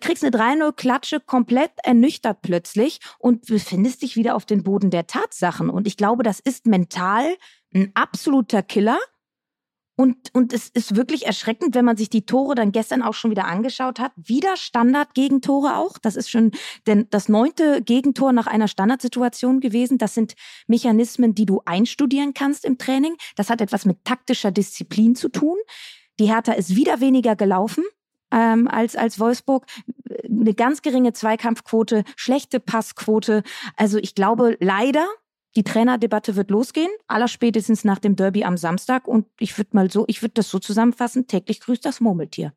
kriegst 0.00 0.24
eine 0.24 0.36
3-0-Klatsche 0.36 1.20
komplett 1.20 1.72
ernüchtert 1.82 2.42
plötzlich 2.42 3.00
und 3.18 3.46
befindest 3.46 4.02
dich 4.02 4.16
wieder 4.16 4.34
auf 4.34 4.44
den 4.44 4.62
Boden 4.62 4.90
der 4.90 5.06
Tatsachen. 5.06 5.70
Und 5.70 5.86
ich 5.86 5.96
glaube, 5.96 6.22
das 6.22 6.40
ist 6.40 6.66
mental 6.66 7.36
ein 7.74 7.92
absoluter 7.94 8.62
Killer. 8.62 8.98
Und, 9.96 10.16
und 10.32 10.54
es 10.54 10.70
ist 10.70 10.96
wirklich 10.96 11.26
erschreckend, 11.26 11.74
wenn 11.74 11.84
man 11.84 11.98
sich 11.98 12.08
die 12.08 12.24
Tore 12.24 12.54
dann 12.54 12.72
gestern 12.72 13.02
auch 13.02 13.12
schon 13.12 13.30
wieder 13.30 13.44
angeschaut 13.44 14.00
hat. 14.00 14.12
Wieder 14.16 14.56
Standard-Gegentore 14.56 15.76
auch. 15.76 15.98
Das 15.98 16.16
ist 16.16 16.30
schon 16.30 16.52
denn 16.86 17.06
das 17.10 17.28
neunte 17.28 17.82
Gegentor 17.82 18.32
nach 18.32 18.46
einer 18.46 18.66
Standardsituation 18.66 19.60
gewesen. 19.60 19.98
Das 19.98 20.14
sind 20.14 20.36
Mechanismen, 20.66 21.34
die 21.34 21.44
du 21.44 21.60
einstudieren 21.66 22.32
kannst 22.32 22.64
im 22.64 22.78
Training. 22.78 23.14
Das 23.36 23.50
hat 23.50 23.60
etwas 23.60 23.84
mit 23.84 24.02
taktischer 24.04 24.50
Disziplin 24.50 25.16
zu 25.16 25.28
tun. 25.28 25.58
Die 26.18 26.28
Hertha 26.28 26.52
ist 26.52 26.76
wieder 26.76 27.00
weniger 27.00 27.36
gelaufen 27.36 27.84
ähm, 28.30 28.68
als, 28.68 28.96
als 28.96 29.18
Wolfsburg. 29.18 29.66
Eine 30.24 30.54
ganz 30.54 30.82
geringe 30.82 31.12
Zweikampfquote, 31.12 32.04
schlechte 32.16 32.60
Passquote. 32.60 33.42
Also 33.76 33.98
ich 33.98 34.14
glaube 34.14 34.56
leider, 34.60 35.06
die 35.56 35.64
Trainerdebatte 35.64 36.36
wird 36.36 36.50
losgehen, 36.50 36.90
allerspätestens 37.08 37.84
nach 37.84 37.98
dem 37.98 38.16
Derby 38.16 38.44
am 38.44 38.56
Samstag. 38.56 39.08
Und 39.08 39.26
ich 39.38 39.56
würde 39.58 39.70
mal 39.72 39.90
so, 39.90 40.04
ich 40.06 40.22
würde 40.22 40.34
das 40.34 40.48
so 40.50 40.58
zusammenfassen, 40.58 41.26
täglich 41.26 41.60
grüßt 41.60 41.84
das 41.84 42.00
Murmeltier. 42.00 42.52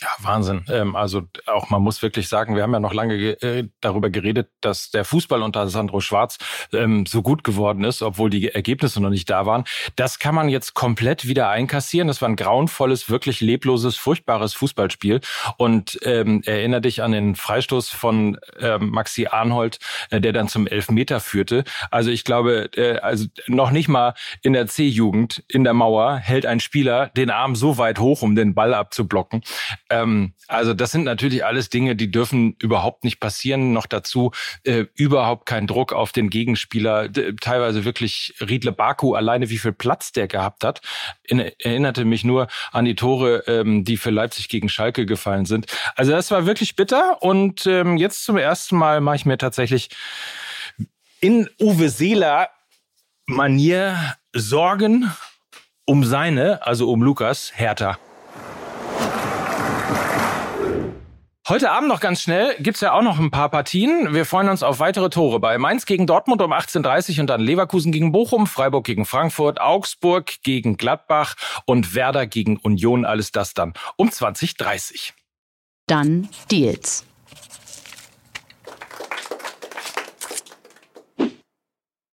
Ja, 0.00 0.08
Wahnsinn. 0.20 0.64
Ähm, 0.68 0.94
also 0.94 1.22
auch 1.46 1.70
man 1.70 1.82
muss 1.82 2.02
wirklich 2.02 2.28
sagen, 2.28 2.54
wir 2.54 2.62
haben 2.62 2.72
ja 2.72 2.78
noch 2.78 2.94
lange 2.94 3.18
ge 3.18 3.32
äh, 3.40 3.68
darüber 3.80 4.10
geredet, 4.10 4.48
dass 4.60 4.90
der 4.90 5.04
Fußball 5.04 5.42
unter 5.42 5.66
Sandro 5.68 6.00
Schwarz 6.00 6.38
ähm, 6.72 7.04
so 7.04 7.20
gut 7.20 7.42
geworden 7.42 7.82
ist, 7.82 8.02
obwohl 8.02 8.30
die 8.30 8.48
Ergebnisse 8.48 9.02
noch 9.02 9.10
nicht 9.10 9.28
da 9.28 9.44
waren. 9.44 9.64
Das 9.96 10.20
kann 10.20 10.36
man 10.36 10.48
jetzt 10.48 10.74
komplett 10.74 11.26
wieder 11.26 11.48
einkassieren. 11.48 12.06
Das 12.06 12.22
war 12.22 12.28
ein 12.28 12.36
grauenvolles, 12.36 13.10
wirklich 13.10 13.40
lebloses, 13.40 13.96
furchtbares 13.96 14.54
Fußballspiel. 14.54 15.20
Und 15.56 15.98
ähm, 16.02 16.42
erinnere 16.46 16.82
dich 16.82 17.02
an 17.02 17.10
den 17.10 17.34
Freistoß 17.34 17.88
von 17.88 18.38
ähm, 18.60 18.90
Maxi 18.90 19.26
Arnhold, 19.26 19.80
äh, 20.10 20.20
der 20.20 20.32
dann 20.32 20.46
zum 20.46 20.68
Elfmeter 20.68 21.18
führte. 21.18 21.64
Also 21.90 22.10
ich 22.10 22.22
glaube, 22.22 22.70
äh, 22.76 22.98
also 23.00 23.26
noch 23.48 23.72
nicht 23.72 23.88
mal 23.88 24.14
in 24.42 24.52
der 24.52 24.68
C-Jugend 24.68 25.42
in 25.48 25.64
der 25.64 25.74
Mauer 25.74 26.18
hält 26.18 26.46
ein 26.46 26.60
Spieler 26.60 27.08
den 27.08 27.30
Arm 27.30 27.56
so 27.56 27.78
weit 27.78 27.98
hoch, 27.98 28.22
um 28.22 28.36
den 28.36 28.54
Ball 28.54 28.74
abzublocken. 28.74 29.42
Ähm, 29.90 30.34
also 30.46 30.74
das 30.74 30.92
sind 30.92 31.04
natürlich 31.04 31.44
alles 31.44 31.70
Dinge, 31.70 31.96
die 31.96 32.10
dürfen 32.10 32.56
überhaupt 32.58 33.04
nicht 33.04 33.20
passieren. 33.20 33.72
Noch 33.72 33.86
dazu 33.86 34.32
äh, 34.64 34.86
überhaupt 34.94 35.46
kein 35.46 35.66
Druck 35.66 35.92
auf 35.92 36.12
den 36.12 36.30
Gegenspieler. 36.30 37.10
Teilweise 37.40 37.84
wirklich 37.84 38.34
Riedle 38.40 38.72
Baku 38.72 39.14
alleine, 39.14 39.50
wie 39.50 39.58
viel 39.58 39.72
Platz 39.72 40.12
der 40.12 40.28
gehabt 40.28 40.64
hat. 40.64 40.80
In, 41.24 41.40
erinnerte 41.40 42.04
mich 42.04 42.24
nur 42.24 42.48
an 42.72 42.84
die 42.84 42.94
Tore, 42.94 43.44
ähm, 43.46 43.84
die 43.84 43.96
für 43.96 44.10
Leipzig 44.10 44.48
gegen 44.48 44.68
Schalke 44.68 45.06
gefallen 45.06 45.46
sind. 45.46 45.66
Also 45.96 46.12
das 46.12 46.30
war 46.30 46.46
wirklich 46.46 46.76
bitter. 46.76 47.22
Und 47.22 47.66
ähm, 47.66 47.96
jetzt 47.96 48.24
zum 48.24 48.36
ersten 48.36 48.76
Mal 48.76 49.00
mache 49.00 49.16
ich 49.16 49.26
mir 49.26 49.38
tatsächlich 49.38 49.90
in 51.20 51.48
Uwe 51.60 51.88
Seeler 51.88 52.48
Manier 53.26 54.16
Sorgen 54.32 55.12
um 55.84 56.04
seine, 56.04 56.66
also 56.66 56.90
um 56.90 57.02
Lukas 57.02 57.52
Hertha. 57.54 57.98
Heute 61.48 61.70
Abend 61.70 61.88
noch 61.88 62.00
ganz 62.00 62.20
schnell 62.20 62.54
gibt's 62.60 62.82
ja 62.82 62.92
auch 62.92 63.00
noch 63.00 63.18
ein 63.18 63.30
paar 63.30 63.48
Partien. 63.48 64.12
Wir 64.12 64.26
freuen 64.26 64.50
uns 64.50 64.62
auf 64.62 64.80
weitere 64.80 65.08
Tore 65.08 65.40
bei 65.40 65.56
Mainz 65.56 65.86
gegen 65.86 66.06
Dortmund 66.06 66.42
um 66.42 66.52
18.30 66.52 67.14
Uhr 67.14 67.20
und 67.20 67.26
dann 67.28 67.40
Leverkusen 67.40 67.90
gegen 67.90 68.12
Bochum, 68.12 68.46
Freiburg 68.46 68.84
gegen 68.84 69.06
Frankfurt, 69.06 69.58
Augsburg 69.58 70.42
gegen 70.42 70.76
Gladbach 70.76 71.36
und 71.64 71.94
Werder 71.94 72.26
gegen 72.26 72.58
Union. 72.58 73.06
Alles 73.06 73.32
das 73.32 73.54
dann 73.54 73.72
um 73.96 74.10
20.30 74.10 75.12
Dann 75.86 76.28
Deals. 76.50 77.07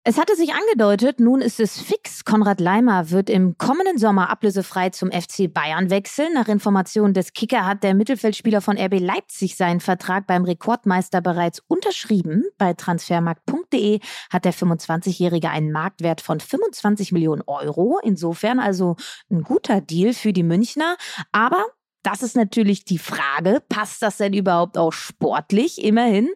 Es 0.08 0.20
hatte 0.20 0.36
sich 0.36 0.54
angedeutet, 0.54 1.20
nun 1.20 1.42
ist 1.42 1.60
es 1.60 1.82
fix. 1.82 2.26
Konrad 2.26 2.60
Leimer 2.60 3.10
wird 3.10 3.28
im 3.28 3.58
kommenden 3.58 3.98
Sommer 3.98 4.30
ablösefrei 4.30 4.92
zum 4.92 5.12
FC 5.12 5.52
Bayern 5.52 5.90
wechseln. 5.90 6.32
Nach 6.36 6.48
Informationen 6.48 7.16
des 7.16 7.34
Kicker 7.34 7.66
hat 7.66 7.82
der 7.82 7.96
Mittelfeldspieler 7.96 8.62
von 8.62 8.78
RB 8.78 9.00
Leipzig 9.00 9.56
seinen 9.56 9.80
Vertrag 9.80 10.28
beim 10.28 10.44
Rekordmeister 10.46 11.22
bereits 11.22 11.60
unterschrieben. 11.68 12.44
Bei 12.60 12.74
transfermarkt.de 12.74 14.00
hat 14.30 14.46
der 14.46 14.54
25-Jährige 14.54 15.50
einen 15.50 15.72
Marktwert 15.72 16.22
von 16.22 16.40
25 16.40 17.12
Millionen 17.12 17.42
Euro. 17.48 18.00
Insofern 18.04 18.60
also 18.60 18.98
ein 19.32 19.42
guter 19.42 19.82
Deal 19.82 20.14
für 20.14 20.34
die 20.34 20.44
Münchner. 20.44 20.98
Aber 21.32 21.66
das 22.04 22.22
ist 22.22 22.36
natürlich 22.36 22.86
die 22.86 23.00
Frage, 23.00 23.64
passt 23.70 24.04
das 24.04 24.18
denn 24.18 24.34
überhaupt 24.34 24.78
auch 24.78 24.94
sportlich? 24.94 25.84
Immerhin 25.84 26.30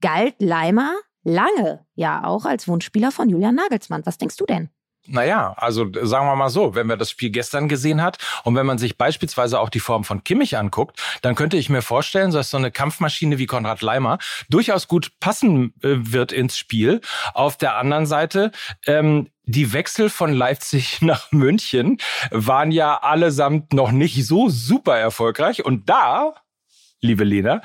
galt 0.00 0.36
Leimer 0.38 0.94
lange 1.26 1.84
ja 1.94 2.24
auch 2.24 2.44
als 2.44 2.68
Wunschspieler 2.68 3.10
von 3.10 3.28
Julian 3.28 3.56
Nagelsmann. 3.56 4.06
Was 4.06 4.16
denkst 4.16 4.36
du 4.36 4.46
denn? 4.46 4.70
Naja, 5.08 5.54
also 5.56 5.86
sagen 6.02 6.26
wir 6.26 6.34
mal 6.34 6.50
so, 6.50 6.74
wenn 6.74 6.86
man 6.88 6.98
das 6.98 7.10
Spiel 7.10 7.30
gestern 7.30 7.68
gesehen 7.68 8.02
hat 8.02 8.18
und 8.42 8.56
wenn 8.56 8.66
man 8.66 8.78
sich 8.78 8.96
beispielsweise 8.98 9.60
auch 9.60 9.68
die 9.68 9.80
Form 9.80 10.02
von 10.02 10.24
Kimmich 10.24 10.56
anguckt, 10.56 11.00
dann 11.22 11.36
könnte 11.36 11.56
ich 11.56 11.68
mir 11.68 11.82
vorstellen, 11.82 12.32
dass 12.32 12.50
so 12.50 12.56
eine 12.56 12.72
Kampfmaschine 12.72 13.38
wie 13.38 13.46
Konrad 13.46 13.82
Leimer 13.82 14.18
durchaus 14.50 14.88
gut 14.88 15.12
passen 15.20 15.74
äh, 15.82 15.94
wird 15.96 16.32
ins 16.32 16.58
Spiel. 16.58 17.00
Auf 17.34 17.56
der 17.56 17.76
anderen 17.76 18.06
Seite, 18.06 18.50
ähm, 18.86 19.28
die 19.44 19.72
Wechsel 19.72 20.10
von 20.10 20.32
Leipzig 20.32 21.00
nach 21.02 21.30
München 21.30 21.98
waren 22.30 22.72
ja 22.72 22.96
allesamt 22.96 23.72
noch 23.72 23.92
nicht 23.92 24.26
so 24.26 24.48
super 24.48 24.98
erfolgreich. 24.98 25.64
Und 25.64 25.88
da, 25.88 26.34
liebe 27.00 27.22
Lena, 27.22 27.62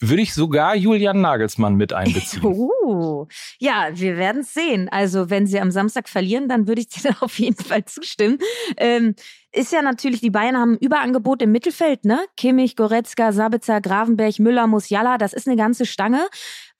würde 0.00 0.22
ich 0.22 0.34
sogar 0.34 0.74
Julian 0.74 1.20
Nagelsmann 1.20 1.74
mit 1.76 1.92
einbeziehen. 1.92 2.40
Uh, 2.90 3.26
ja, 3.58 3.90
wir 3.92 4.16
werden 4.16 4.40
es 4.40 4.52
sehen. 4.52 4.88
Also 4.88 5.30
wenn 5.30 5.46
sie 5.46 5.60
am 5.60 5.70
Samstag 5.70 6.08
verlieren, 6.08 6.48
dann 6.48 6.66
würde 6.66 6.80
ich 6.80 6.88
dir 6.88 7.14
auf 7.20 7.38
jeden 7.38 7.62
Fall 7.62 7.84
zustimmen. 7.84 8.38
Ähm, 8.76 9.14
ist 9.52 9.72
ja 9.72 9.82
natürlich, 9.82 10.20
die 10.20 10.30
Bayern 10.30 10.56
haben 10.56 10.72
ein 10.72 10.78
Überangebot 10.78 11.42
im 11.42 11.52
Mittelfeld, 11.52 12.04
ne? 12.04 12.18
Kimmich, 12.36 12.74
Goretzka, 12.74 13.32
Sabitzer, 13.32 13.80
Gravenberg, 13.80 14.38
Müller, 14.40 14.66
Musiala, 14.66 15.18
das 15.18 15.32
ist 15.32 15.46
eine 15.46 15.56
ganze 15.56 15.86
Stange. 15.86 16.26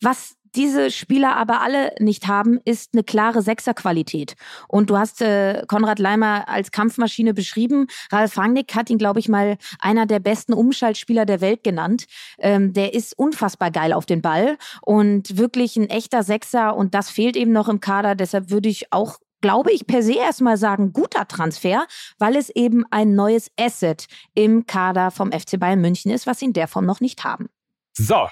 Was 0.01 0.37
diese 0.55 0.91
Spieler 0.91 1.37
aber 1.37 1.61
alle 1.61 1.93
nicht 1.99 2.27
haben, 2.27 2.61
ist 2.65 2.91
eine 2.93 3.05
klare 3.05 3.43
Sechserqualität. 3.43 4.35
Und 4.69 4.91
du 4.91 4.99
hast 4.99 5.23
äh, 5.23 5.65
Konrad 5.69 5.99
Leimer 5.99 6.49
als 6.49 6.71
Kampfmaschine 6.71 7.35
beschrieben. 7.35 7.87
Ralf 8.11 8.37
Rangnick 8.37 8.75
hat 8.75 8.91
ihn, 8.91 8.99
glaube 8.99 9.21
ich, 9.21 9.29
mal 9.29 9.57
einer 9.79 10.07
der 10.07 10.21
besten 10.21 10.53
Umschaltspieler 10.53 11.27
der 11.27 11.41
Welt 11.41 11.65
genannt. 11.65 12.07
Ähm, 12.39 12.73
der 12.73 12.95
ist 12.95 13.19
unfassbar 13.19 13.71
geil 13.71 13.93
auf 13.93 14.07
den 14.07 14.23
Ball 14.23 14.59
und 14.83 15.39
wirklich 15.39 15.77
ein 15.77 15.89
echter 15.89 16.23
Sechser. 16.23 16.77
Und 16.77 16.95
das 16.95 17.11
fehlt 17.11 17.37
eben 17.37 17.53
noch 17.53 17.69
im 17.69 17.81
Kader. 17.81 18.15
Deshalb 18.15 18.51
würde 18.51 18.69
ich 18.69 18.93
auch 18.93 19.19
glaube 19.41 19.73
ich, 19.73 19.87
per 19.87 20.03
se 20.03 20.15
erstmal 20.15 20.59
sagen, 20.59 20.93
guter 20.93 21.27
Transfer, 21.27 21.87
weil 22.19 22.37
es 22.37 22.51
eben 22.51 22.85
ein 22.91 23.15
neues 23.15 23.51
Asset 23.59 24.07
im 24.35 24.67
Kader 24.67 25.11
vom 25.11 25.33
FC 25.33 25.59
Bayern 25.59 25.81
München 25.81 26.11
ist, 26.11 26.27
was 26.27 26.41
sie 26.41 26.45
in 26.47 26.53
der 26.53 26.69
Form 26.69 26.85
noch 26.85 27.01
nicht 27.01 27.25
haben. 27.25 27.49
So, 27.95 28.29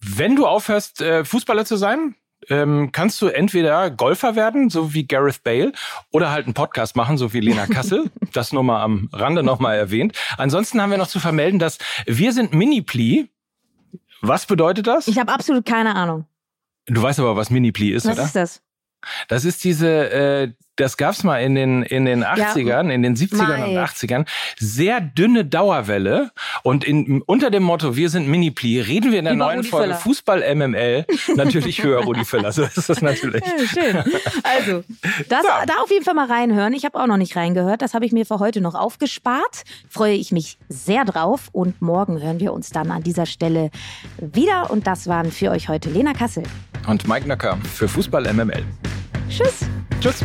wenn 0.00 0.36
du 0.36 0.46
aufhörst, 0.46 1.00
äh, 1.00 1.24
Fußballer 1.24 1.64
zu 1.64 1.76
sein, 1.76 2.14
ähm, 2.48 2.90
kannst 2.92 3.20
du 3.20 3.28
entweder 3.28 3.90
Golfer 3.90 4.34
werden, 4.34 4.70
so 4.70 4.94
wie 4.94 5.06
Gareth 5.06 5.42
Bale, 5.42 5.72
oder 6.10 6.30
halt 6.30 6.46
einen 6.46 6.54
Podcast 6.54 6.96
machen, 6.96 7.18
so 7.18 7.32
wie 7.32 7.40
Lena 7.40 7.66
Kassel. 7.66 8.10
das 8.32 8.52
nur 8.52 8.62
mal 8.62 8.82
am 8.82 9.08
Rande 9.12 9.42
nochmal 9.42 9.76
erwähnt. 9.76 10.16
Ansonsten 10.38 10.80
haben 10.80 10.90
wir 10.90 10.98
noch 10.98 11.08
zu 11.08 11.20
vermelden, 11.20 11.58
dass 11.58 11.78
wir 12.06 12.32
sind 12.32 12.54
Mini-Pli. 12.54 13.28
Was 14.22 14.46
bedeutet 14.46 14.86
das? 14.86 15.08
Ich 15.08 15.18
habe 15.18 15.32
absolut 15.32 15.64
keine 15.66 15.94
Ahnung. 15.94 16.26
Du 16.86 17.02
weißt 17.02 17.20
aber, 17.20 17.36
was 17.36 17.50
Mini-Pli 17.50 17.90
ist, 17.90 18.06
was 18.06 18.12
oder? 18.14 18.22
Was 18.22 18.26
ist 18.28 18.36
das? 18.36 18.62
Das 19.28 19.44
ist 19.44 19.64
diese, 19.64 20.10
äh, 20.10 20.52
das 20.80 20.96
gab's 20.96 21.24
mal 21.24 21.38
in 21.38 21.54
den 21.54 21.82
in 21.82 22.04
den 22.04 22.24
80ern, 22.24 22.60
ja, 22.66 22.80
in 22.80 23.02
den 23.02 23.16
70ern 23.16 23.58
Mai. 23.58 23.68
und 23.68 23.76
80ern, 23.76 24.26
sehr 24.58 25.00
dünne 25.00 25.44
Dauerwelle 25.44 26.30
und 26.62 26.84
in, 26.84 27.22
unter 27.22 27.50
dem 27.50 27.62
Motto 27.62 27.96
wir 27.96 28.10
sind 28.10 28.28
Mini-Pli 28.28 28.80
reden 28.80 29.12
wir 29.12 29.18
in 29.18 29.24
der 29.24 29.34
Über 29.34 29.46
neuen 29.46 29.58
Rudi 29.58 29.68
Folge 29.68 29.86
Völler. 29.88 30.00
Fußball 30.00 30.54
MML 30.54 31.06
natürlich 31.36 31.82
höher 31.82 32.02
Rudi 32.02 32.24
Völler, 32.24 32.52
so 32.52 32.62
ist 32.62 32.88
das 32.88 33.02
natürlich. 33.02 33.44
Ja, 33.44 33.66
schön. 33.66 33.96
Also, 34.42 34.82
das 35.28 35.44
ja. 35.44 35.66
da 35.66 35.74
auf 35.82 35.90
jeden 35.90 36.04
Fall 36.04 36.14
mal 36.14 36.26
reinhören. 36.26 36.72
Ich 36.72 36.84
habe 36.84 37.00
auch 37.00 37.06
noch 37.06 37.16
nicht 37.16 37.36
reingehört, 37.36 37.82
das 37.82 37.94
habe 37.94 38.06
ich 38.06 38.12
mir 38.12 38.26
für 38.26 38.38
heute 38.38 38.60
noch 38.60 38.74
aufgespart. 38.74 39.64
Freue 39.88 40.14
ich 40.14 40.32
mich 40.32 40.58
sehr 40.68 41.04
drauf 41.04 41.48
und 41.52 41.82
morgen 41.82 42.20
hören 42.22 42.40
wir 42.40 42.52
uns 42.52 42.70
dann 42.70 42.90
an 42.90 43.02
dieser 43.02 43.26
Stelle 43.26 43.70
wieder 44.18 44.70
und 44.70 44.86
das 44.86 45.06
waren 45.06 45.30
für 45.30 45.50
euch 45.50 45.68
heute 45.68 45.90
Lena 45.90 46.12
Kassel 46.12 46.44
und 46.86 47.06
Mike 47.06 47.26
Nöcker 47.26 47.58
für 47.74 47.88
Fußball 47.88 48.32
MML. 48.32 48.64
Tschüss. 49.28 49.60
Tschüss. 50.00 50.24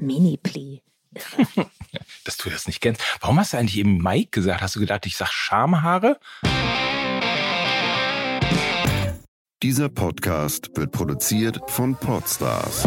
Mini-Pli. 0.00 0.82
Dass 2.24 2.36
du 2.36 2.50
das 2.50 2.66
nicht 2.66 2.80
kennst. 2.80 3.02
Warum 3.20 3.38
hast 3.38 3.52
du 3.52 3.58
eigentlich 3.58 3.78
eben 3.78 3.98
Mike 3.98 4.30
gesagt? 4.30 4.60
Hast 4.60 4.76
du 4.76 4.80
gedacht, 4.80 5.06
ich 5.06 5.16
sag 5.16 5.28
Schamhaare? 5.28 6.18
Dieser 9.62 9.88
Podcast 9.88 10.70
wird 10.76 10.92
produziert 10.92 11.58
von 11.68 11.96
Podstars 11.96 12.82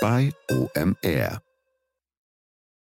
bei 0.00 0.32
OMR. 0.48 1.42